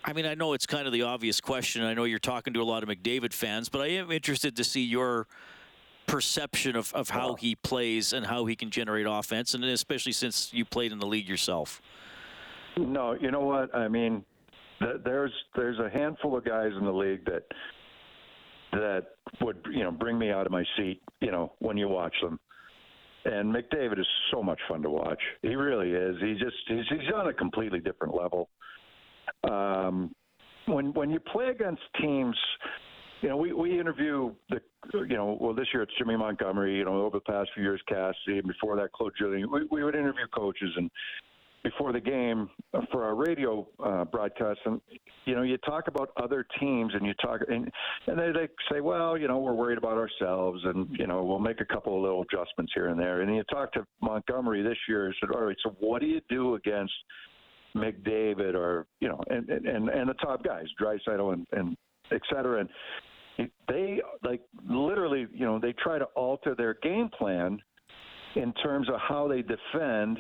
I 0.05 0.13
mean, 0.13 0.25
I 0.25 0.35
know 0.35 0.53
it's 0.53 0.67
kind 0.67 0.87
of 0.87 0.93
the 0.93 1.03
obvious 1.03 1.41
question. 1.41 1.83
I 1.83 1.93
know 1.93 2.05
you're 2.05 2.19
talking 2.19 2.55
to 2.55 2.63
a 2.63 2.65
lot 2.65 2.83
of 2.83 2.89
McDavid 2.89 3.35
fans, 3.35 3.69
but 3.69 3.81
I 3.81 3.89
am 3.89 4.11
interested 4.11 4.57
to 4.57 4.65
see 4.65 4.83
your 4.83 5.27
perception 6.09 6.75
of, 6.75 6.93
of 6.95 7.11
how 7.11 7.35
he 7.35 7.55
plays 7.55 8.13
and 8.13 8.27
how 8.27 8.47
he 8.47 8.57
can 8.57 8.71
generate 8.71 9.07
offense, 9.09 9.55
and 9.55 9.65
especially 9.65 10.13
since 10.13 10.53
you 10.53 10.65
played 10.65 10.91
in 10.91 10.99
the 10.99 11.07
league 11.07 11.29
yourself. 11.29 11.81
No, 12.77 13.13
you 13.13 13.31
know 13.31 13.41
what? 13.41 13.73
I 13.75 13.87
mean, 13.87 14.25
there's 15.05 15.33
there's 15.55 15.79
a 15.79 15.91
handful 15.91 16.37
of 16.37 16.45
guys 16.45 16.73
in 16.77 16.85
the 16.85 16.93
league 16.93 17.25
that 17.27 17.45
that 18.73 19.07
would 19.41 19.59
you 19.71 19.85
know 19.85 19.91
bring 19.91 20.19
me 20.19 20.31
out 20.31 20.47
of 20.47 20.53
my 20.53 20.65
seat. 20.77 21.01
You 21.21 21.31
know, 21.31 21.53
when 21.61 21.77
you 21.77 21.89
watch 21.89 22.15
them. 22.23 22.41
And 23.25 23.55
McDavid 23.55 23.99
is 23.99 24.07
so 24.33 24.43
much 24.43 24.61
fun 24.69 24.81
to 24.83 24.91
watch. 24.91 25.21
He 25.43 25.55
really 25.55 25.91
is. 25.91 26.17
He 26.21 26.33
just 26.33 26.57
he's, 26.67 26.85
he's 26.89 27.13
on 27.15 27.29
a 27.29 27.33
completely 27.33 27.81
different 27.81 28.15
level. 28.15 28.49
Um, 29.45 30.15
when 30.67 30.93
when 30.95 31.11
you 31.11 31.21
play 31.21 31.49
against 31.49 31.83
teams, 32.01 32.37
you 33.21 33.29
know, 33.29 33.37
we, 33.37 33.53
we 33.53 33.79
interview 33.79 34.33
the, 34.51 34.61
you 34.93 35.17
know, 35.17 35.37
well, 35.41 35.55
this 35.55 35.67
year 35.73 35.83
it's 35.83 35.93
Jimmy 35.99 36.17
Montgomery, 36.17 36.77
you 36.77 36.85
know, 36.85 37.03
over 37.03 37.19
the 37.19 37.33
past 37.33 37.51
few 37.55 37.63
years, 37.63 37.81
Cassidy, 37.89 38.39
and 38.39 38.47
before 38.47 38.77
that, 38.77 38.93
Claude 38.93 39.13
Julien. 39.19 39.51
We, 39.51 39.67
we 39.71 39.85
would 39.85 39.95
interview 39.95 40.27
coaches, 40.35 40.71
and 40.77 40.91
before 41.65 41.93
the 41.93 42.01
game 42.01 42.49
for 42.93 43.05
our 43.05 43.17
radio 43.17 43.67
uh, 43.85 44.05
broadcast, 44.05 44.61
and 44.65 44.81
you 45.25 45.35
know, 45.35 45.43
you 45.43 45.59
talk 45.59 45.89
about 45.89 46.11
other 46.17 46.47
teams, 46.61 46.93
and 46.95 47.05
you 47.05 47.15
talk, 47.15 47.41
and 47.49 47.71
and 48.07 48.19
they, 48.19 48.31
they 48.33 48.49
say, 48.71 48.81
well, 48.81 49.19
you 49.19 49.27
know, 49.27 49.39
we're 49.39 49.55
worried 49.55 49.79
about 49.79 49.99
ourselves, 49.99 50.61
and 50.65 50.89
you 50.99 51.07
know, 51.07 51.25
we'll 51.25 51.41
make 51.41 51.61
a 51.61 51.65
couple 51.65 51.97
of 51.97 52.03
little 52.03 52.23
adjustments 52.23 52.73
here 52.75 52.89
and 52.89 52.99
there. 52.99 53.23
And 53.23 53.35
you 53.35 53.43
talk 53.45 53.73
to 53.73 53.85
Montgomery 54.01 54.63
this 54.63 54.79
year, 54.89 55.07
and 55.07 55.15
said, 55.21 55.31
all 55.35 55.43
right, 55.43 55.57
so 55.65 55.75
what 55.81 56.01
do 56.01 56.07
you 56.07 56.21
do 56.29 56.55
against 56.55 56.93
McDavid 57.75 58.55
or 58.55 58.87
you 59.01 59.09
know, 59.09 59.21
and 59.29 59.49
and 59.49 59.89
and 59.89 60.09
the 60.09 60.15
top 60.15 60.45
guys, 60.45 60.67
Draisaitl 60.81 61.33
and 61.33 61.47
and 61.53 61.77
et 62.13 62.23
cetera, 62.33 62.61
and 62.61 62.69
they 63.69 64.01
like 64.23 64.41
literally, 64.69 65.27
you 65.33 65.47
know, 65.47 65.59
they 65.59 65.73
try 65.73 65.99
to 65.99 66.07
alter 66.17 66.55
their 66.55 66.75
game 66.83 67.09
plan 67.17 67.59
in 68.37 68.53
terms 68.55 68.89
of 68.89 68.97
how 69.01 69.29
they 69.29 69.43
defend 69.43 70.19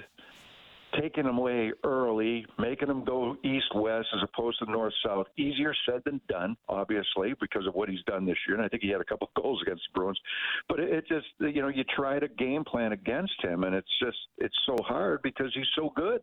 taking 1.00 1.24
them 1.24 1.36
away 1.36 1.70
early, 1.84 2.46
making 2.58 2.88
them 2.88 3.04
go 3.04 3.36
east 3.44 3.74
west 3.74 4.08
as 4.14 4.22
opposed 4.22 4.58
to 4.58 4.70
north 4.70 4.94
south. 5.04 5.26
Easier 5.36 5.74
said 5.86 6.00
than 6.04 6.20
done, 6.28 6.56
obviously, 6.68 7.34
because 7.40 7.66
of 7.66 7.74
what 7.74 7.88
he's 7.88 8.02
done 8.06 8.24
this 8.24 8.38
year. 8.46 8.56
And 8.56 8.64
I 8.64 8.68
think 8.68 8.82
he 8.82 8.88
had 8.88 9.00
a 9.00 9.04
couple 9.04 9.28
of 9.34 9.42
goals 9.42 9.60
against 9.62 9.82
the 9.92 9.98
Bruins. 9.98 10.18
But 10.68 10.80
it, 10.80 10.90
it 10.90 11.04
just, 11.08 11.26
you 11.40 11.60
know, 11.60 11.68
you 11.68 11.84
try 11.94 12.18
to 12.18 12.28
game 12.28 12.64
plan 12.64 12.92
against 12.92 13.34
him, 13.42 13.64
and 13.64 13.74
it's 13.74 13.88
just, 14.00 14.16
it's 14.38 14.56
so 14.66 14.76
hard 14.82 15.20
because 15.22 15.50
he's 15.54 15.68
so 15.76 15.92
good. 15.94 16.22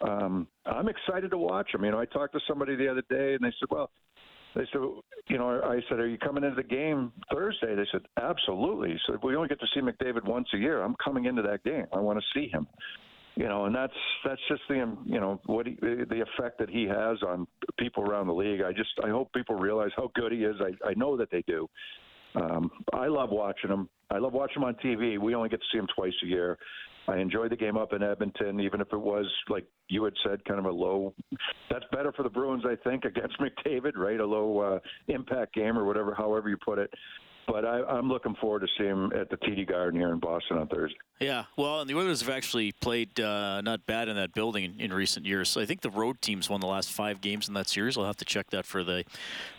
Um, 0.00 0.46
I'm 0.66 0.88
excited 0.88 1.30
to 1.30 1.38
watch 1.38 1.74
him. 1.74 1.84
You 1.84 1.92
know, 1.92 1.98
I 1.98 2.04
talked 2.04 2.34
to 2.34 2.40
somebody 2.46 2.76
the 2.76 2.88
other 2.88 3.02
day, 3.08 3.34
and 3.34 3.42
they 3.42 3.52
said, 3.58 3.68
well, 3.70 3.90
they 4.54 4.64
said, 4.72 4.80
you 5.28 5.38
know, 5.38 5.60
I 5.62 5.80
said, 5.88 6.00
are 6.00 6.08
you 6.08 6.18
coming 6.18 6.44
into 6.44 6.56
the 6.56 6.62
game 6.62 7.12
Thursday? 7.32 7.74
They 7.74 7.86
said, 7.92 8.02
absolutely. 8.20 8.98
So 9.06 9.18
we 9.22 9.36
only 9.36 9.48
get 9.48 9.60
to 9.60 9.66
see 9.74 9.80
McDavid 9.80 10.24
once 10.24 10.48
a 10.54 10.58
year. 10.58 10.82
I'm 10.82 10.96
coming 11.02 11.26
into 11.26 11.42
that 11.42 11.62
game. 11.64 11.86
I 11.92 11.98
want 11.98 12.18
to 12.18 12.24
see 12.38 12.48
him 12.48 12.66
you 13.38 13.46
know, 13.46 13.66
and 13.66 13.74
that's 13.74 13.94
that's 14.24 14.40
just 14.48 14.62
the 14.68 14.96
you 15.06 15.20
know 15.20 15.40
what 15.46 15.64
he, 15.64 15.76
the 15.80 16.24
effect 16.36 16.58
that 16.58 16.68
he 16.68 16.88
has 16.88 17.22
on 17.22 17.46
people 17.78 18.02
around 18.02 18.26
the 18.26 18.32
league. 18.32 18.62
I 18.62 18.72
just 18.72 18.90
I 19.04 19.10
hope 19.10 19.32
people 19.32 19.54
realize 19.54 19.90
how 19.96 20.10
good 20.16 20.32
he 20.32 20.38
is. 20.38 20.56
I 20.60 20.88
I 20.88 20.94
know 20.94 21.16
that 21.16 21.30
they 21.30 21.44
do. 21.46 21.68
Um, 22.34 22.68
I 22.92 23.06
love 23.06 23.30
watching 23.30 23.70
him. 23.70 23.88
I 24.10 24.18
love 24.18 24.32
watching 24.32 24.60
him 24.60 24.64
on 24.64 24.74
TV. 24.84 25.20
We 25.20 25.36
only 25.36 25.48
get 25.48 25.60
to 25.60 25.66
see 25.70 25.78
him 25.78 25.86
twice 25.94 26.12
a 26.24 26.26
year. 26.26 26.58
I 27.08 27.18
enjoyed 27.18 27.50
the 27.50 27.56
game 27.56 27.76
up 27.76 27.92
in 27.92 28.02
Edmonton, 28.02 28.60
even 28.60 28.80
if 28.80 28.92
it 28.92 29.00
was 29.00 29.26
like 29.48 29.64
you 29.88 30.04
had 30.04 30.14
said, 30.24 30.44
kind 30.44 30.60
of 30.60 30.66
a 30.66 30.70
low. 30.70 31.14
That's 31.70 31.84
better 31.92 32.12
for 32.12 32.22
the 32.22 32.28
Bruins, 32.28 32.64
I 32.66 32.76
think, 32.88 33.04
against 33.06 33.38
McDavid, 33.38 33.96
right? 33.96 34.20
A 34.20 34.26
low 34.26 34.58
uh, 34.58 34.78
impact 35.08 35.54
game 35.54 35.78
or 35.78 35.84
whatever, 35.84 36.14
however 36.14 36.48
you 36.48 36.56
put 36.56 36.78
it 36.78 36.90
but 37.48 37.64
I, 37.64 37.98
am 37.98 38.08
looking 38.08 38.34
forward 38.40 38.60
to 38.60 38.66
seeing 38.76 38.90
him 38.90 39.12
at 39.18 39.30
the 39.30 39.36
TD 39.38 39.66
Garden 39.66 39.98
here 39.98 40.12
in 40.12 40.20
Boston 40.20 40.58
on 40.58 40.68
Thursday. 40.68 40.98
Yeah, 41.18 41.44
well, 41.56 41.80
and 41.80 41.88
the 41.88 41.96
Oilers 41.96 42.20
have 42.20 42.28
actually 42.28 42.72
played 42.72 43.18
uh, 43.18 43.62
not 43.62 43.86
bad 43.86 44.08
in 44.08 44.16
that 44.16 44.34
building 44.34 44.64
in, 44.64 44.78
in, 44.78 44.92
recent 44.92 45.24
years. 45.24 45.48
So 45.48 45.60
I 45.60 45.64
think 45.64 45.80
the 45.80 45.90
road 45.90 46.20
teams 46.20 46.50
won 46.50 46.60
the 46.60 46.66
last 46.66 46.92
five 46.92 47.22
games 47.22 47.48
in 47.48 47.54
that 47.54 47.68
series. 47.68 47.96
I'll 47.96 48.04
have 48.04 48.18
to 48.18 48.24
check 48.26 48.50
that 48.50 48.66
for 48.66 48.84
the, 48.84 49.04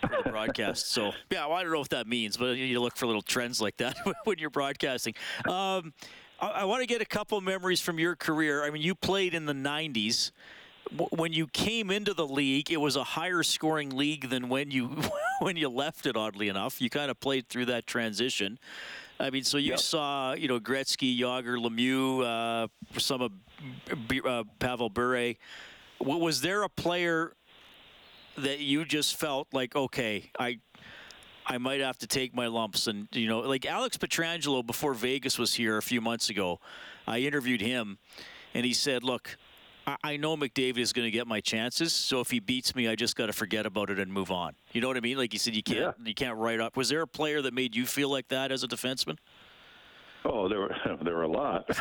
for 0.00 0.22
the 0.24 0.30
broadcast. 0.30 0.92
So 0.92 1.10
yeah, 1.30 1.46
well, 1.46 1.56
I 1.56 1.62
don't 1.62 1.72
know 1.72 1.80
what 1.80 1.90
that 1.90 2.06
means, 2.06 2.36
but 2.36 2.56
you 2.56 2.66
need 2.66 2.74
to 2.74 2.80
look 2.80 2.96
for 2.96 3.06
little 3.06 3.22
trends 3.22 3.60
like 3.60 3.76
that 3.78 3.96
when 4.24 4.38
you're 4.38 4.50
broadcasting. 4.50 5.14
Um, 5.48 5.92
I, 6.40 6.48
I 6.48 6.64
want 6.64 6.80
to 6.80 6.86
get 6.86 7.00
a 7.00 7.06
couple 7.06 7.40
memories 7.40 7.80
from 7.80 7.98
your 7.98 8.16
career. 8.16 8.64
I 8.64 8.70
mean, 8.70 8.82
you 8.82 8.94
played 8.94 9.34
in 9.34 9.46
the 9.46 9.52
'90s 9.52 10.30
when 11.10 11.32
you 11.32 11.46
came 11.46 11.90
into 11.90 12.14
the 12.14 12.26
league, 12.26 12.70
it 12.70 12.78
was 12.78 12.96
a 12.96 13.04
higher 13.04 13.42
scoring 13.42 13.90
league 13.90 14.28
than 14.28 14.48
when 14.48 14.70
you 14.70 15.02
when 15.40 15.56
you 15.56 15.68
left 15.68 16.06
it. 16.06 16.16
Oddly 16.16 16.48
enough, 16.48 16.80
you 16.80 16.90
kind 16.90 17.10
of 17.10 17.20
played 17.20 17.48
through 17.48 17.66
that 17.66 17.86
transition. 17.86 18.58
I 19.18 19.30
mean, 19.30 19.44
so 19.44 19.58
you 19.58 19.70
yep. 19.70 19.78
saw 19.78 20.32
you 20.32 20.48
know 20.48 20.58
Gretzky, 20.58 21.18
Jagr, 21.18 21.56
Lemieux, 21.58 22.24
uh, 22.24 22.98
some 22.98 23.22
of 23.22 23.32
uh, 24.24 24.44
Pavel 24.58 24.90
Bure. 24.90 25.34
Was 26.00 26.40
there 26.40 26.62
a 26.62 26.68
player 26.68 27.34
that 28.38 28.60
you 28.60 28.84
just 28.86 29.16
felt 29.16 29.48
like, 29.52 29.76
okay, 29.76 30.30
I 30.38 30.58
I 31.50 31.58
might 31.58 31.80
have 31.80 31.98
to 31.98 32.06
take 32.06 32.32
my 32.32 32.46
lumps. 32.46 32.86
And, 32.86 33.08
you 33.12 33.26
know, 33.26 33.40
like 33.40 33.66
Alex 33.66 33.96
Pietrangelo 33.96 34.64
before 34.64 34.94
Vegas 34.94 35.36
was 35.36 35.54
here 35.54 35.76
a 35.76 35.82
few 35.82 36.00
months 36.00 36.30
ago, 36.30 36.60
I 37.08 37.18
interviewed 37.18 37.60
him 37.60 37.98
and 38.54 38.64
he 38.64 38.72
said, 38.72 39.02
look, 39.02 39.36
I 40.04 40.16
know 40.16 40.36
McDavid 40.36 40.78
is 40.78 40.92
going 40.92 41.06
to 41.06 41.10
get 41.10 41.26
my 41.26 41.40
chances. 41.40 41.92
So 41.92 42.20
if 42.20 42.30
he 42.30 42.38
beats 42.38 42.76
me, 42.76 42.86
I 42.86 42.94
just 42.94 43.16
got 43.16 43.26
to 43.26 43.32
forget 43.32 43.66
about 43.66 43.90
it 43.90 43.98
and 43.98 44.12
move 44.12 44.30
on. 44.30 44.54
You 44.72 44.80
know 44.80 44.86
what 44.86 44.96
I 44.96 45.00
mean? 45.00 45.16
Like 45.16 45.32
you 45.32 45.40
said, 45.40 45.56
you 45.56 45.64
can't 45.64 45.78
yeah. 45.80 45.92
you 46.04 46.14
can't 46.14 46.36
write 46.36 46.60
up. 46.60 46.76
Was 46.76 46.90
there 46.90 47.02
a 47.02 47.08
player 47.08 47.42
that 47.42 47.52
made 47.52 47.74
you 47.74 47.84
feel 47.86 48.08
like 48.08 48.28
that 48.28 48.52
as 48.52 48.62
a 48.62 48.68
defenseman? 48.68 49.16
Oh, 50.24 50.48
there 50.48 50.60
were 50.60 50.76
there 51.02 51.16
were 51.16 51.22
a 51.22 51.28
lot. 51.28 51.64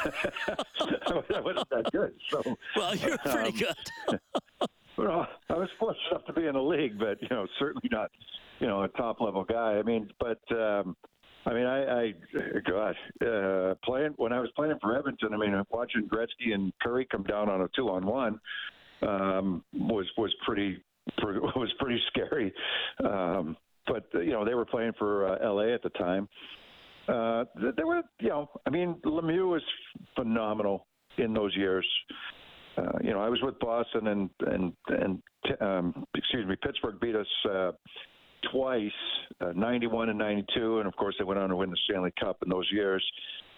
I 0.80 1.40
wasn't 1.42 1.70
that 1.70 1.90
good. 1.92 2.14
So 2.32 2.42
well, 2.76 2.96
you're 2.96 3.18
pretty 3.20 3.66
um, 3.66 3.74
good. 4.08 4.20
well, 5.00 5.28
I 5.50 5.54
was 5.54 5.70
fortunate 5.80 6.12
enough 6.12 6.26
to 6.26 6.34
be 6.34 6.46
in 6.48 6.54
the 6.54 6.62
league, 6.62 7.00
but 7.00 7.22
you 7.22 7.28
know, 7.30 7.48
certainly 7.58 7.88
not, 7.92 8.12
you 8.60 8.68
know, 8.68 8.84
a 8.84 8.88
top 8.90 9.22
level 9.22 9.44
guy. 9.44 9.78
I 9.78 9.84
mean, 9.84 10.10
but 10.20 10.40
um, 10.52 10.96
I 11.46 11.54
mean, 11.54 11.66
I, 11.66 12.02
I 12.02 12.14
gosh, 12.70 12.96
uh, 13.26 13.76
playing 13.84 14.14
when 14.18 14.34
I 14.34 14.40
was 14.40 14.50
playing 14.56 14.78
for 14.82 14.98
Edmonton. 14.98 15.34
I 15.34 15.38
mean, 15.38 15.64
watching 15.72 16.08
Gretzky 16.08 16.54
and 16.54 16.74
Kurri 16.84 17.08
come 17.10 17.24
down 17.24 17.50
on 17.50 17.62
a 17.62 17.68
two-on-one 17.76 18.40
um, 19.02 19.64
was 19.74 20.06
was 20.18 20.34
pretty 20.46 20.84
was 21.24 21.72
pretty 21.80 22.02
scary. 22.08 22.54
Um, 23.04 23.56
but 23.88 24.06
you 24.14 24.32
know, 24.32 24.44
they 24.44 24.54
were 24.54 24.66
playing 24.66 24.94
for 25.00 25.28
uh, 25.28 25.46
L.A. 25.46 25.74
at 25.74 25.82
the 25.82 25.90
time. 25.90 26.28
Uh, 27.08 27.46
there 27.76 27.88
were, 27.88 28.04
you 28.20 28.30
know, 28.30 28.50
I 28.68 28.70
mean, 28.70 28.96
Lemieux 29.04 29.50
was 29.50 29.64
phenomenal 30.16 30.86
in 31.18 31.34
those 31.34 31.56
years. 31.56 31.88
Uh, 32.80 32.98
you 33.02 33.12
know, 33.12 33.22
I 33.22 33.30
was 33.30 33.40
with 33.42 33.60
Boston 33.60 34.08
and 34.08 34.30
and 34.42 34.74
and 34.88 35.22
um, 35.62 36.06
excuse 36.16 36.48
me, 36.48 36.56
Pittsburgh 36.62 37.00
beat 37.00 37.16
us 37.16 37.28
uh, 37.50 37.72
twice, 38.52 38.92
uh, 39.42 39.52
91 39.56 40.10
and 40.10 40.20
92, 40.20 40.80
and 40.80 40.88
of 40.88 40.96
course 40.96 41.16
they 41.18 41.26
went 41.26 41.40
on 41.40 41.50
to 41.50 41.56
win 41.56 41.70
the 41.70 41.78
Stanley 41.90 42.14
Cup 42.20 42.38
in 42.44 42.50
those 42.50 42.70
years. 42.72 43.04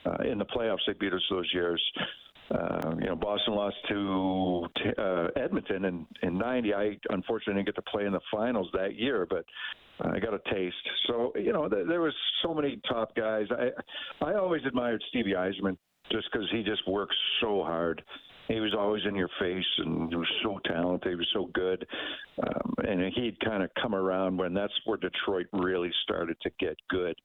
Uh, 0.06 0.24
in 0.24 0.38
the 0.38 0.46
playoffs, 0.46 0.80
they 0.88 0.94
beat 0.94 1.14
us 1.14 1.22
those 1.30 1.50
years. 1.54 1.82
Uh, 2.50 2.96
you 3.00 3.06
know, 3.06 3.16
Boston 3.16 3.54
lost 3.54 3.76
to 3.90 4.66
uh, 4.98 5.28
Edmonton 5.36 5.86
in, 5.86 6.06
in 6.24 6.38
90. 6.38 6.74
I 6.74 6.98
unfortunately 7.10 7.62
didn't 7.64 7.68
get 7.68 7.76
to 7.76 7.92
play 7.92 8.06
in 8.06 8.12
the 8.12 8.20
finals 8.32 8.68
that 8.74 8.96
year, 8.96 9.28
but 9.30 9.46
I 10.02 10.20
got 10.20 10.34
a 10.34 10.42
taste. 10.52 10.76
So, 11.08 11.32
you 11.36 11.54
know, 11.54 11.70
th- 11.70 11.86
there 11.88 12.02
was 12.02 12.14
so 12.44 12.54
many 12.54 12.82
top 12.90 13.16
guys. 13.16 13.46
I 13.52 14.26
I 14.26 14.34
always 14.34 14.64
admired 14.66 15.04
Stevie 15.10 15.34
Yzerman 15.34 15.78
just 16.12 16.28
because 16.32 16.48
he 16.52 16.64
just 16.64 16.86
works 16.88 17.16
so 17.40 17.64
hard 17.64 18.02
he 18.52 18.60
was 18.60 18.74
always 18.78 19.04
in 19.08 19.16
your 19.16 19.30
face 19.40 19.66
and 19.78 20.10
he 20.10 20.16
was 20.16 20.28
so 20.44 20.60
talented. 20.66 21.10
He 21.10 21.16
was 21.16 21.30
so 21.34 21.50
good. 21.54 21.86
Um, 22.42 22.74
and 22.88 23.14
he'd 23.14 23.40
kind 23.40 23.64
of 23.64 23.70
come 23.82 23.96
around 23.96 24.38
when 24.38 24.54
that's 24.54 24.74
where 24.86 24.98
Detroit 24.98 25.48
really 25.54 25.92
started 26.04 26.38
to 26.42 26.52
get 26.60 26.76
good. 26.90 27.16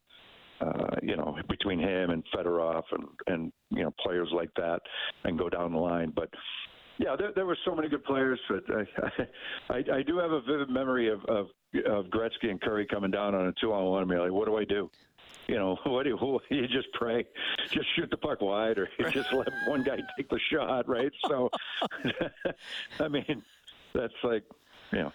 Uh, 0.58 0.96
you 1.02 1.16
know, 1.16 1.36
between 1.50 1.78
him 1.78 2.08
and 2.08 2.24
Fedorov 2.34 2.82
and, 2.92 3.04
and, 3.26 3.52
you 3.68 3.82
know, 3.82 3.92
players 4.02 4.28
like 4.34 4.48
that 4.56 4.80
and 5.24 5.38
go 5.38 5.50
down 5.50 5.72
the 5.72 5.78
line. 5.78 6.10
But, 6.16 6.30
yeah, 6.98 7.14
there, 7.14 7.30
there 7.34 7.44
were 7.44 7.58
so 7.66 7.74
many 7.74 7.90
good 7.90 8.04
players. 8.04 8.40
But 8.48 8.64
I, 8.70 9.22
I, 9.74 9.98
I 9.98 10.02
do 10.02 10.16
have 10.16 10.32
a 10.32 10.40
vivid 10.40 10.70
memory 10.70 11.10
of, 11.10 11.20
of, 11.26 11.48
of 11.86 12.06
Gretzky 12.06 12.48
and 12.48 12.58
Kurri 12.58 12.88
coming 12.88 13.10
down 13.10 13.34
on 13.34 13.48
a 13.48 13.52
two-on-one. 13.60 14.02
I 14.02 14.06
mean, 14.06 14.18
like, 14.18 14.32
what 14.32 14.46
do 14.46 14.56
I 14.56 14.64
do? 14.64 14.90
You 15.48 15.56
know, 15.56 15.78
what 15.84 16.04
do 16.04 16.10
you, 16.10 16.40
you 16.50 16.68
just 16.68 16.92
pray, 16.92 17.24
just 17.70 17.86
shoot 17.94 18.10
the 18.10 18.16
puck 18.16 18.40
wide, 18.40 18.78
or 18.78 18.88
you 18.98 19.10
just 19.10 19.32
let 19.32 19.48
one 19.66 19.82
guy 19.82 19.98
take 20.16 20.28
the 20.28 20.40
shot, 20.52 20.88
right? 20.88 21.12
So, 21.28 21.50
I 23.00 23.08
mean, 23.08 23.42
that's 23.94 24.14
like, 24.22 24.44
you 24.92 24.98
know, 24.98 25.12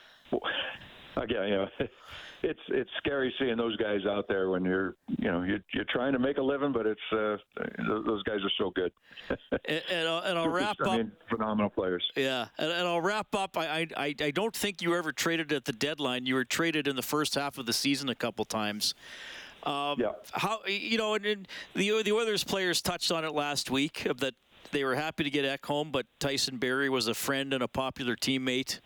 again, 1.18 1.48
you 1.48 1.56
know, 1.56 1.68
it's 2.44 2.60
it's 2.70 2.90
scary 2.98 3.34
seeing 3.40 3.58
those 3.58 3.76
guys 3.78 4.00
out 4.10 4.28
there 4.28 4.50
when 4.50 4.66
you're, 4.66 4.96
you 5.20 5.32
know, 5.32 5.44
you're, 5.44 5.60
you're 5.74 5.86
trying 5.90 6.14
to 6.14 6.20
make 6.20 6.38
a 6.38 6.42
living, 6.42 6.72
but 6.72 6.86
it's 6.86 7.00
uh, 7.12 7.38
those 7.88 8.24
guys 8.24 8.40
are 8.44 8.52
so 8.58 8.72
good. 8.72 8.92
and, 9.66 9.84
and, 9.92 10.08
I'll, 10.08 10.20
and 10.20 10.40
I'll 10.40 10.50
wrap 10.50 10.78
I 10.84 10.90
up. 10.90 10.98
Mean, 10.98 11.12
phenomenal 11.30 11.70
players. 11.70 12.04
Yeah, 12.16 12.48
and, 12.58 12.72
and 12.72 12.88
I'll 12.88 13.02
wrap 13.02 13.36
up. 13.36 13.58
I, 13.58 13.88
I 13.96 14.16
I 14.20 14.32
don't 14.32 14.56
think 14.56 14.82
you 14.82 14.96
ever 14.96 15.12
traded 15.12 15.52
at 15.54 15.66
the 15.66 15.74
deadline. 15.74 16.26
You 16.26 16.36
were 16.36 16.46
traded 16.46 16.88
in 16.88 16.96
the 16.96 17.04
first 17.04 17.36
half 17.36 17.58
of 17.58 17.66
the 17.66 17.74
season 17.74 18.10
a 18.10 18.16
couple 18.16 18.46
times. 18.46 18.96
Um, 19.64 20.00
yeah. 20.00 20.12
How 20.32 20.60
you 20.68 20.98
know, 20.98 21.14
and, 21.16 21.26
and 21.26 21.48
the 21.76 22.02
the 22.04 22.12
Oilers 22.12 22.44
players 22.44 22.82
touched 22.82 23.12
on 23.12 23.24
it 23.26 23.34
last 23.34 23.70
week 23.70 24.08
that 24.18 24.34
they 24.72 24.84
were 24.84 24.96
happy 24.96 25.24
to 25.24 25.30
get 25.30 25.46
Ekholm, 25.46 25.92
but 25.92 26.06
Tyson 26.20 26.58
Barrie 26.58 26.90
was 26.90 27.08
a 27.08 27.14
friend 27.14 27.54
and 27.54 27.64
a 27.64 27.68
popular 27.68 28.16
teammate. 28.16 28.80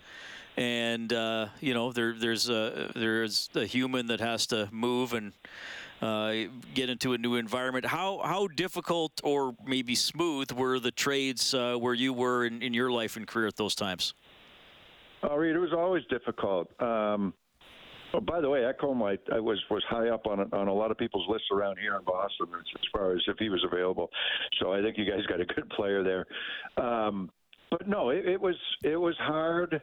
And 0.57 1.11
uh, 1.11 1.47
you 1.59 1.73
know, 1.73 1.91
there, 1.91 2.13
there's 2.13 2.49
a 2.49 2.91
there's 2.95 3.49
a 3.55 3.65
human 3.65 4.07
that 4.07 4.21
has 4.21 4.47
to 4.47 4.69
move 4.71 5.13
and 5.13 5.33
uh, 6.01 6.49
get 6.73 6.89
into 6.89 7.13
a 7.13 7.17
new 7.17 7.35
environment. 7.35 7.85
How 7.85 8.21
how 8.23 8.47
difficult 8.47 9.19
or 9.23 9.55
maybe 9.65 9.95
smooth 9.95 10.51
were 10.51 10.79
the 10.79 10.91
trades 10.91 11.53
uh, 11.53 11.75
where 11.75 11.93
you 11.93 12.13
were 12.13 12.45
in, 12.45 12.61
in 12.61 12.73
your 12.73 12.89
life 12.89 13.17
and 13.17 13.27
career 13.27 13.47
at 13.47 13.57
those 13.57 13.75
times? 13.75 14.13
Oh, 15.23 15.35
Reed, 15.35 15.55
it 15.55 15.59
was 15.59 15.73
always 15.73 16.03
difficult. 16.05 16.69
Um, 16.81 17.33
Oh, 18.15 18.21
by 18.21 18.39
the 18.39 18.49
way, 18.49 18.61
Ekholm, 18.61 19.01
I, 19.03 19.35
I 19.35 19.39
was 19.39 19.61
was 19.69 19.83
high 19.89 20.09
up 20.09 20.25
on 20.25 20.39
on 20.53 20.67
a 20.67 20.73
lot 20.73 20.91
of 20.91 20.97
people's 20.97 21.27
lists 21.27 21.47
around 21.51 21.77
here 21.79 21.95
in 21.95 22.03
Boston 22.05 22.47
as 22.53 22.81
far 22.91 23.13
as 23.13 23.21
if 23.27 23.37
he 23.37 23.49
was 23.49 23.63
available. 23.69 24.09
So 24.59 24.73
I 24.73 24.81
think 24.81 24.97
you 24.97 25.05
guys 25.05 25.25
got 25.27 25.41
a 25.41 25.45
good 25.45 25.69
player 25.71 26.03
there. 26.03 26.25
Um, 26.83 27.29
but 27.71 27.87
no, 27.87 28.09
it, 28.09 28.25
it 28.25 28.39
was 28.39 28.55
it 28.83 28.95
was 28.95 29.15
hard 29.19 29.81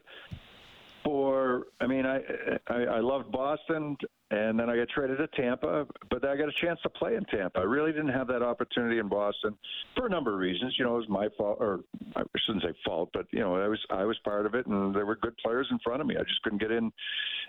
for. 1.04 1.64
I 1.80 1.86
mean, 1.86 2.06
I, 2.06 2.20
I 2.68 2.82
I 2.84 3.00
loved 3.00 3.30
Boston, 3.32 3.96
and 4.30 4.58
then 4.58 4.70
I 4.70 4.76
got 4.76 4.88
traded 4.88 5.18
to 5.18 5.26
Tampa, 5.28 5.86
but 6.08 6.24
I 6.24 6.36
got 6.36 6.48
a 6.48 6.54
chance 6.62 6.80
to 6.84 6.88
play 6.88 7.16
in 7.16 7.24
Tampa. 7.26 7.60
I 7.60 7.64
really 7.64 7.92
didn't 7.92 8.14
have 8.14 8.28
that 8.28 8.42
opportunity 8.42 8.98
in 8.98 9.08
Boston 9.08 9.54
for 9.94 10.06
a 10.06 10.10
number 10.10 10.32
of 10.32 10.38
reasons. 10.38 10.74
You 10.78 10.86
know, 10.86 10.94
it 10.94 11.00
was 11.00 11.08
my 11.08 11.28
fault, 11.36 11.58
or 11.60 11.80
I 12.16 12.22
shouldn't 12.46 12.64
say 12.64 12.71
fault, 12.92 13.11
but 13.12 13.26
you 13.30 13.40
know, 13.40 13.56
I 13.56 13.68
was 13.68 13.78
I 13.90 14.04
was 14.04 14.18
part 14.25 14.46
of 14.46 14.54
it, 14.54 14.66
and 14.66 14.94
there 14.94 15.06
were 15.06 15.16
good 15.16 15.37
players 15.38 15.66
in 15.70 15.78
front 15.78 16.00
of 16.00 16.06
me. 16.06 16.16
I 16.16 16.22
just 16.22 16.42
couldn't 16.42 16.61
get 16.61 16.70
in 16.70 16.92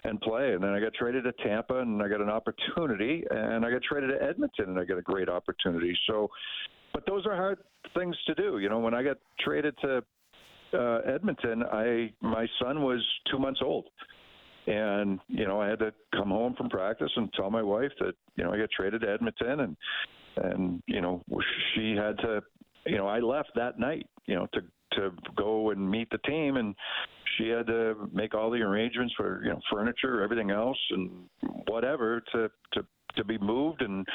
and 0.03 0.19
play. 0.21 0.53
And 0.53 0.63
then 0.63 0.71
I 0.71 0.79
got 0.79 0.93
traded 0.93 1.23
to 1.25 1.33
Tampa, 1.43 1.79
and 1.79 2.01
I 2.01 2.07
got 2.07 2.21
an 2.21 2.29
opportunity, 2.29 3.23
and 3.29 3.65
I 3.65 3.71
got 3.71 3.81
traded 3.83 4.11
to 4.11 4.23
Edmonton, 4.25 4.69
and 4.69 4.79
I 4.79 4.85
got 4.85 4.97
a 4.97 5.01
great 5.01 5.29
opportunity. 5.29 5.97
So, 6.07 6.29
but 6.93 7.05
those 7.05 7.25
are 7.25 7.35
hard 7.35 7.59
things 7.95 8.15
to 8.27 8.35
do. 8.35 8.59
You 8.59 8.69
know, 8.69 8.79
when 8.79 8.93
I 8.93 9.03
got 9.03 9.17
traded 9.39 9.75
to 9.81 10.03
uh, 10.73 10.99
Edmonton, 11.05 11.63
I 11.63 12.13
my 12.21 12.47
son 12.61 12.83
was 12.83 13.03
two 13.31 13.39
months 13.39 13.59
old, 13.63 13.85
and 14.67 15.19
you 15.27 15.45
know 15.45 15.61
I 15.61 15.67
had 15.67 15.79
to 15.79 15.93
come 16.15 16.29
home 16.29 16.55
from 16.57 16.69
practice 16.69 17.11
and 17.15 17.31
tell 17.33 17.49
my 17.49 17.63
wife 17.63 17.91
that 17.99 18.13
you 18.35 18.43
know 18.43 18.53
I 18.53 18.57
got 18.57 18.69
traded 18.71 19.01
to 19.01 19.09
Edmonton, 19.09 19.59
and 19.61 19.77
and 20.37 20.83
you 20.87 21.01
know 21.01 21.21
she 21.75 21.95
had 21.95 22.17
to, 22.19 22.41
you 22.85 22.97
know 22.97 23.07
I 23.07 23.19
left 23.19 23.51
that 23.55 23.79
night, 23.79 24.07
you 24.25 24.35
know 24.35 24.47
to 24.53 24.61
to 24.93 25.11
go 25.35 25.71
and 25.71 25.89
meet 25.89 26.09
the 26.09 26.17
team, 26.19 26.57
and 26.57 26.75
she 27.37 27.49
had 27.49 27.67
to 27.67 28.09
make 28.13 28.33
all 28.33 28.49
the 28.49 28.61
arrangements 28.61 29.13
for 29.15 29.41
you 29.43 29.49
know 29.49 29.59
furniture, 29.71 30.21
everything 30.21 30.51
else, 30.51 30.77
and 30.91 31.09
whatever 31.67 32.23
to 32.33 32.49
to 32.73 32.85
to 33.15 33.23
be 33.23 33.37
moved 33.37 33.81
and 33.81 34.07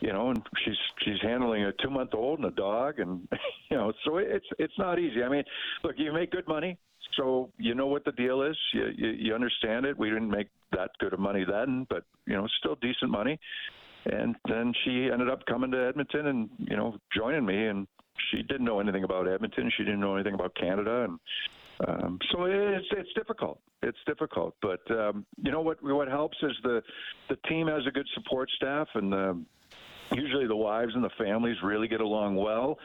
you 0.00 0.12
know, 0.12 0.30
and 0.30 0.42
she's 0.64 0.76
she's 1.04 1.20
handling 1.22 1.64
a 1.64 1.72
two 1.82 1.90
month 1.90 2.10
old 2.14 2.38
and 2.38 2.48
a 2.48 2.54
dog, 2.54 2.98
and 2.98 3.26
you 3.70 3.76
know, 3.76 3.92
so 4.04 4.18
it's 4.18 4.46
it's 4.58 4.78
not 4.78 4.98
easy. 4.98 5.22
I 5.22 5.28
mean, 5.28 5.44
look, 5.82 5.94
you 5.96 6.12
make 6.12 6.30
good 6.30 6.46
money, 6.46 6.76
so 7.16 7.50
you 7.58 7.74
know 7.74 7.86
what 7.86 8.04
the 8.04 8.12
deal 8.12 8.42
is. 8.42 8.56
You 8.74 8.88
you, 8.96 9.08
you 9.10 9.34
understand 9.34 9.86
it. 9.86 9.96
We 9.96 10.10
didn't 10.10 10.30
make 10.30 10.48
that 10.72 10.90
good 10.98 11.12
of 11.12 11.18
money 11.18 11.44
then, 11.48 11.86
but 11.88 12.04
you 12.26 12.34
know, 12.34 12.46
still 12.58 12.76
decent 12.76 13.10
money. 13.10 13.38
And 14.06 14.36
then 14.48 14.72
she 14.84 15.08
ended 15.12 15.28
up 15.28 15.44
coming 15.46 15.70
to 15.72 15.88
Edmonton 15.88 16.26
and 16.26 16.50
you 16.58 16.76
know 16.76 16.98
joining 17.14 17.46
me, 17.46 17.66
and 17.66 17.86
she 18.30 18.42
didn't 18.42 18.64
know 18.64 18.80
anything 18.80 19.04
about 19.04 19.28
Edmonton. 19.28 19.70
She 19.76 19.84
didn't 19.84 20.00
know 20.00 20.14
anything 20.14 20.34
about 20.34 20.54
Canada, 20.54 21.04
and 21.04 21.18
um, 21.88 22.18
so 22.32 22.44
it's 22.44 22.86
it's 22.92 23.12
difficult. 23.14 23.60
It's 23.82 23.98
difficult, 24.06 24.54
but 24.62 24.80
um, 24.90 25.26
you 25.42 25.50
know 25.50 25.60
what? 25.60 25.82
What 25.82 26.08
helps 26.08 26.36
is 26.42 26.52
the 26.62 26.82
the 27.28 27.36
team 27.48 27.68
has 27.68 27.82
a 27.86 27.90
good 27.90 28.08
support 28.14 28.50
staff, 28.56 28.88
and 28.94 29.12
the 29.12 29.44
usually 30.12 30.46
the 30.46 30.56
wives 30.56 30.92
and 30.94 31.02
the 31.02 31.10
families 31.18 31.56
really 31.62 31.88
get 31.88 32.00
along 32.00 32.36
well 32.36 32.78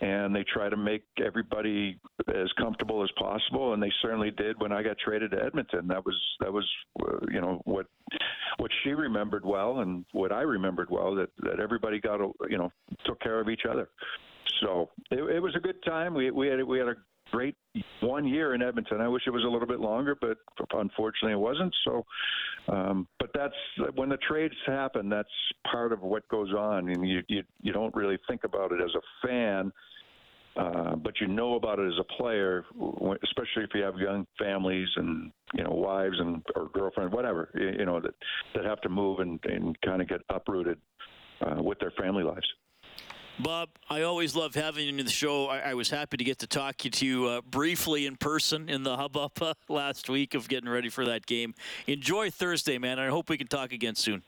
and 0.00 0.34
they 0.34 0.44
try 0.44 0.68
to 0.68 0.76
make 0.76 1.02
everybody 1.24 1.98
as 2.28 2.48
comfortable 2.58 3.02
as 3.02 3.10
possible 3.18 3.74
and 3.74 3.82
they 3.82 3.92
certainly 4.00 4.30
did 4.30 4.60
when 4.60 4.70
I 4.70 4.82
got 4.82 4.96
traded 4.98 5.32
to 5.32 5.42
Edmonton 5.42 5.88
that 5.88 6.04
was 6.04 6.16
that 6.40 6.52
was 6.52 6.68
uh, 7.00 7.18
you 7.30 7.40
know 7.40 7.60
what 7.64 7.86
what 8.58 8.70
she 8.82 8.90
remembered 8.90 9.44
well 9.44 9.80
and 9.80 10.04
what 10.12 10.32
I 10.32 10.42
remembered 10.42 10.88
well 10.90 11.14
that 11.16 11.30
that 11.40 11.60
everybody 11.60 12.00
got 12.00 12.20
you 12.48 12.58
know 12.58 12.70
took 13.04 13.20
care 13.20 13.40
of 13.40 13.48
each 13.48 13.62
other 13.68 13.88
so 14.60 14.90
it, 15.10 15.18
it 15.36 15.40
was 15.40 15.54
a 15.56 15.60
good 15.60 15.82
time 15.84 16.14
we 16.14 16.30
we 16.30 16.48
had 16.48 16.62
we 16.62 16.78
had 16.78 16.88
a 16.88 16.96
great 17.30 17.56
one 18.00 18.26
year 18.26 18.54
in 18.54 18.62
Edmonton. 18.62 19.00
I 19.00 19.08
wish 19.08 19.22
it 19.26 19.30
was 19.30 19.44
a 19.44 19.48
little 19.48 19.68
bit 19.68 19.80
longer, 19.80 20.16
but 20.20 20.38
unfortunately 20.72 21.32
it 21.32 21.38
wasn't. 21.38 21.74
So, 21.84 22.04
um, 22.68 23.06
but 23.18 23.30
that's 23.34 23.54
when 23.94 24.08
the 24.08 24.16
trades 24.16 24.54
happen. 24.66 25.08
That's 25.08 25.28
part 25.70 25.92
of 25.92 26.00
what 26.00 26.26
goes 26.28 26.52
on, 26.52 26.88
and 26.88 27.08
you 27.08 27.22
you, 27.28 27.42
you 27.62 27.72
don't 27.72 27.94
really 27.94 28.18
think 28.28 28.44
about 28.44 28.72
it 28.72 28.80
as 28.82 28.90
a 28.94 29.26
fan. 29.26 29.72
Uh, 30.56 30.96
but 30.96 31.20
you 31.20 31.28
know 31.28 31.54
about 31.54 31.78
it 31.78 31.86
as 31.86 32.00
a 32.00 32.14
player, 32.20 32.64
especially 33.22 33.62
if 33.62 33.70
you 33.74 33.82
have 33.82 33.96
young 33.96 34.26
families 34.36 34.88
and 34.96 35.30
you 35.54 35.62
know 35.62 35.70
wives 35.70 36.16
and 36.18 36.42
or 36.56 36.68
girlfriend, 36.70 37.12
whatever 37.12 37.48
you 37.54 37.84
know 37.84 38.00
that 38.00 38.14
that 38.54 38.64
have 38.64 38.80
to 38.80 38.88
move 38.88 39.20
and, 39.20 39.38
and 39.44 39.80
kind 39.82 40.02
of 40.02 40.08
get 40.08 40.20
uprooted 40.30 40.78
uh, 41.42 41.62
with 41.62 41.78
their 41.78 41.92
family 41.92 42.24
lives. 42.24 42.46
Bob, 43.40 43.68
I 43.88 44.02
always 44.02 44.34
love 44.34 44.56
having 44.56 44.88
you 44.88 44.98
in 44.98 45.04
the 45.04 45.10
show. 45.12 45.46
I, 45.46 45.58
I 45.70 45.74
was 45.74 45.90
happy 45.90 46.16
to 46.16 46.24
get 46.24 46.40
to 46.40 46.48
talk 46.48 46.78
to 46.78 47.06
you 47.06 47.26
uh, 47.26 47.40
briefly 47.42 48.04
in 48.04 48.16
person 48.16 48.68
in 48.68 48.82
the 48.82 48.96
hub 48.96 49.16
uh, 49.16 49.54
last 49.68 50.10
week 50.10 50.34
of 50.34 50.48
getting 50.48 50.68
ready 50.68 50.88
for 50.88 51.04
that 51.04 51.24
game. 51.24 51.54
Enjoy 51.86 52.30
Thursday, 52.30 52.78
man. 52.78 52.98
I 52.98 53.06
hope 53.08 53.28
we 53.30 53.38
can 53.38 53.46
talk 53.46 53.70
again 53.72 53.94
soon. 53.94 54.24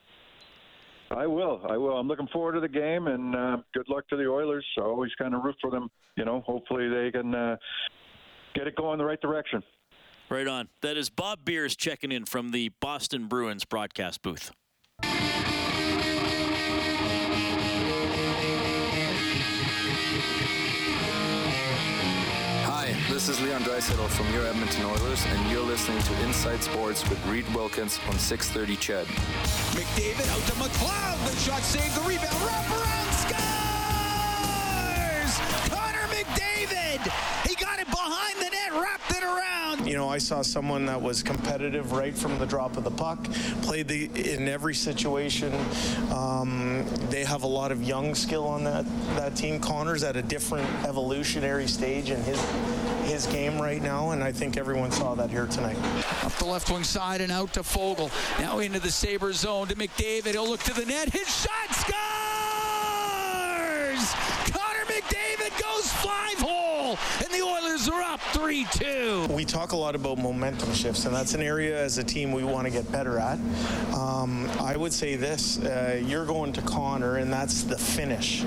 I 1.09 1.27
will. 1.27 1.61
I 1.69 1.75
will. 1.75 1.97
I'm 1.97 2.07
looking 2.07 2.27
forward 2.27 2.53
to 2.53 2.61
the 2.61 2.69
game, 2.69 3.07
and 3.07 3.35
uh, 3.35 3.57
good 3.73 3.89
luck 3.89 4.07
to 4.09 4.15
the 4.15 4.29
Oilers. 4.29 4.65
I 4.77 4.83
always 4.83 5.11
kind 5.15 5.35
of 5.35 5.43
root 5.43 5.57
for 5.59 5.69
them. 5.69 5.89
You 6.15 6.23
know, 6.23 6.39
hopefully 6.45 6.87
they 6.87 7.11
can 7.11 7.35
uh, 7.35 7.57
get 8.55 8.65
it 8.65 8.77
going 8.77 8.97
the 8.97 9.05
right 9.05 9.19
direction. 9.19 9.61
Right 10.29 10.47
on. 10.47 10.69
That 10.81 10.95
is 10.95 11.09
Bob 11.09 11.43
Beers 11.43 11.75
checking 11.75 12.13
in 12.13 12.23
from 12.23 12.51
the 12.51 12.69
Boston 12.79 13.27
Bruins 13.27 13.65
broadcast 13.65 14.21
booth. 14.21 14.51
This 23.21 23.37
is 23.37 23.45
Leon 23.45 23.61
Draisaitl 23.61 24.09
from 24.09 24.33
your 24.33 24.47
Edmonton 24.47 24.83
Oilers, 24.83 25.23
and 25.27 25.51
you're 25.51 25.61
listening 25.61 26.01
to 26.01 26.23
Inside 26.23 26.63
Sports 26.63 27.07
with 27.07 27.23
Reed 27.27 27.45
Wilkins 27.53 27.99
on 28.07 28.17
630 28.17 28.75
CHED. 28.77 29.05
McDavid 29.75 30.27
out 30.31 30.41
to 30.47 30.53
McLeod. 30.53 31.29
The 31.29 31.35
shot 31.39 31.61
saved 31.61 31.95
the 31.95 32.01
rebound. 32.01 32.35
Wraparound 32.41 33.13
scores! 33.21 33.61
Connor 35.69 36.07
McDavid! 36.07 37.11
He 37.47 37.53
got 37.63 37.79
it 37.79 37.85
behind 37.91 38.39
the 38.39 38.49
net, 38.49 38.71
wrapped 38.71 39.11
it 39.11 39.21
around. 39.21 39.87
You 39.87 39.97
know, 39.97 40.09
I 40.09 40.17
saw 40.17 40.41
someone 40.41 40.87
that 40.87 40.99
was 40.99 41.21
competitive 41.21 41.91
right 41.91 42.17
from 42.17 42.39
the 42.39 42.47
drop 42.47 42.75
of 42.75 42.83
the 42.83 42.89
puck, 42.89 43.23
played 43.61 43.87
the, 43.87 44.09
in 44.33 44.47
every 44.47 44.73
situation. 44.73 45.53
Um, 46.11 46.87
they 47.11 47.23
have 47.23 47.43
a 47.43 47.47
lot 47.47 47.71
of 47.71 47.83
young 47.83 48.15
skill 48.15 48.47
on 48.47 48.63
that, 48.63 48.83
that 49.15 49.35
team. 49.35 49.59
Connor's 49.59 50.03
at 50.03 50.15
a 50.15 50.23
different 50.23 50.67
evolutionary 50.85 51.67
stage 51.67 52.09
in 52.09 52.19
his 52.23 52.39
his 53.11 53.27
game 53.27 53.61
right 53.61 53.81
now, 53.81 54.11
and 54.11 54.23
I 54.23 54.31
think 54.31 54.55
everyone 54.55 54.89
saw 54.89 55.13
that 55.15 55.29
here 55.29 55.45
tonight. 55.45 55.77
Up 56.23 56.31
the 56.33 56.45
left 56.45 56.71
wing 56.71 56.85
side 56.85 57.19
and 57.19 57.29
out 57.29 57.51
to 57.53 57.59
Foegele. 57.59 58.09
Now 58.39 58.59
into 58.59 58.79
the 58.79 58.89
Sabre 58.89 59.33
zone 59.33 59.67
to 59.67 59.75
McDavid. 59.75 60.31
He'll 60.31 60.47
look 60.47 60.61
to 60.63 60.73
the 60.73 60.85
net. 60.85 61.09
His 61.09 61.27
shot 61.27 61.75
scores! 61.75 61.91
Connor 64.49 64.85
McDavid 64.85 65.51
goes 65.61 65.91
five 65.91 66.39
hole, 66.39 66.97
and 67.19 67.27
the 67.31 67.41
Oilers 67.41 67.89
are 67.89 68.01
up 68.01 68.21
3 68.41 68.65
2. 68.71 69.27
We 69.29 69.45
talk 69.45 69.71
a 69.71 69.75
lot 69.75 69.93
about 69.93 70.17
momentum 70.17 70.73
shifts, 70.73 71.05
and 71.05 71.15
that's 71.15 71.35
an 71.35 71.43
area 71.43 71.79
as 71.79 71.99
a 71.99 72.03
team 72.03 72.31
we 72.31 72.43
want 72.43 72.65
to 72.65 72.73
get 72.73 72.91
better 72.91 73.19
at. 73.19 73.37
Um, 73.93 74.49
I 74.59 74.75
would 74.75 74.91
say 74.91 75.15
this 75.15 75.59
uh, 75.59 76.01
you're 76.03 76.25
going 76.25 76.51
to 76.53 76.61
Connor, 76.63 77.17
and 77.17 77.31
that's 77.31 77.61
the 77.61 77.77
finish. 77.77 78.43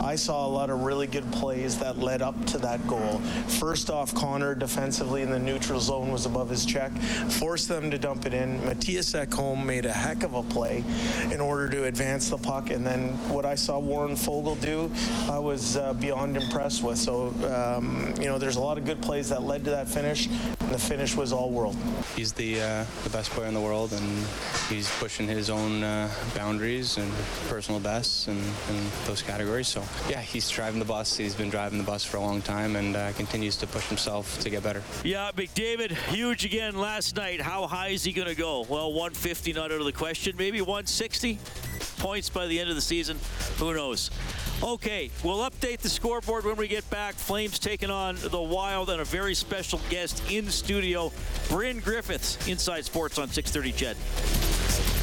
I 0.00 0.16
saw 0.16 0.46
a 0.46 0.48
lot 0.48 0.70
of 0.70 0.84
really 0.84 1.06
good 1.06 1.30
plays 1.32 1.78
that 1.80 1.98
led 1.98 2.22
up 2.22 2.46
to 2.46 2.58
that 2.58 2.84
goal. 2.86 3.18
First 3.46 3.90
off, 3.90 4.14
Connor 4.14 4.54
defensively 4.54 5.22
in 5.22 5.30
the 5.30 5.38
neutral 5.38 5.80
zone 5.80 6.10
was 6.10 6.24
above 6.24 6.48
his 6.48 6.64
check, 6.64 6.92
forced 7.28 7.68
them 7.68 7.90
to 7.90 7.98
dump 7.98 8.24
it 8.24 8.32
in. 8.32 8.58
Mattias 8.60 9.14
Ekholm 9.14 9.66
made 9.66 9.84
a 9.84 9.92
heck 9.92 10.22
of 10.22 10.34
a 10.34 10.42
play 10.42 10.82
in 11.30 11.40
order 11.40 11.68
to 11.68 11.84
advance 11.84 12.30
the 12.30 12.38
puck, 12.38 12.70
and 12.70 12.86
then 12.86 13.10
what 13.28 13.44
I 13.44 13.54
saw 13.54 13.78
Warren 13.78 14.12
Foegele 14.12 14.60
do, 14.60 14.90
I 15.30 15.38
was 15.38 15.76
uh, 15.76 15.92
beyond 15.94 16.36
impressed 16.36 16.82
with. 16.82 16.96
So, 16.96 17.34
um, 17.52 18.14
you 18.18 18.26
know, 18.26 18.38
there's 18.38 18.56
a 18.56 18.60
lot 18.60 18.78
of 18.78 18.86
good 18.86 19.02
plays 19.02 19.27
that 19.28 19.42
led 19.42 19.64
to 19.64 19.70
that 19.70 19.88
finish, 19.88 20.26
and 20.26 20.70
the 20.70 20.78
finish 20.78 21.16
was 21.16 21.32
all 21.32 21.50
world. 21.50 21.76
He's 22.16 22.32
the 22.32 22.60
uh, 22.60 22.84
the 23.04 23.10
best 23.10 23.30
player 23.30 23.48
in 23.48 23.54
the 23.54 23.60
world, 23.60 23.92
and 23.92 24.26
he's 24.68 24.90
pushing 24.98 25.26
his 25.26 25.50
own 25.50 25.82
uh, 25.82 26.10
boundaries 26.34 26.96
and 26.96 27.12
personal 27.48 27.80
bests 27.80 28.26
and, 28.28 28.38
and 28.38 28.78
those 29.06 29.22
categories. 29.22 29.68
So 29.68 29.82
yeah, 30.08 30.20
he's 30.20 30.48
driving 30.48 30.78
the 30.78 30.84
bus. 30.84 31.16
He's 31.16 31.34
been 31.34 31.50
driving 31.50 31.78
the 31.78 31.84
bus 31.84 32.04
for 32.04 32.16
a 32.16 32.20
long 32.20 32.42
time 32.42 32.76
and 32.76 32.96
uh, 32.96 33.12
continues 33.12 33.56
to 33.58 33.66
push 33.66 33.86
himself 33.88 34.38
to 34.40 34.50
get 34.50 34.62
better. 34.62 34.82
Yeah, 35.04 35.30
McDavid, 35.36 35.92
huge 36.10 36.44
again 36.44 36.76
last 36.76 37.16
night. 37.16 37.40
How 37.40 37.66
high 37.66 37.88
is 37.88 38.04
he 38.04 38.12
going 38.12 38.28
to 38.28 38.34
go? 38.34 38.64
Well, 38.68 38.92
150 38.92 39.52
not 39.52 39.72
out 39.72 39.80
of 39.80 39.84
the 39.84 39.92
question. 39.92 40.36
Maybe 40.36 40.60
160. 40.60 41.38
points 41.98 42.30
by 42.30 42.46
the 42.46 42.58
end 42.58 42.70
of 42.70 42.76
the 42.76 42.82
season. 42.82 43.18
Who 43.58 43.74
knows? 43.74 44.10
Okay, 44.62 45.08
we'll 45.22 45.48
update 45.48 45.78
the 45.78 45.88
scoreboard 45.88 46.44
when 46.44 46.56
we 46.56 46.66
get 46.66 46.88
back. 46.90 47.14
Flames 47.14 47.60
taking 47.60 47.90
on 47.90 48.16
the 48.16 48.42
Wild 48.42 48.90
and 48.90 49.00
a 49.00 49.04
very 49.04 49.34
special 49.34 49.80
guest 49.88 50.20
in 50.30 50.50
studio, 50.50 51.12
Bryn 51.48 51.78
Griffiths, 51.78 52.48
Inside 52.48 52.84
Sports 52.84 53.18
on 53.18 53.28
630 53.28 53.72
CHED. 53.72 54.97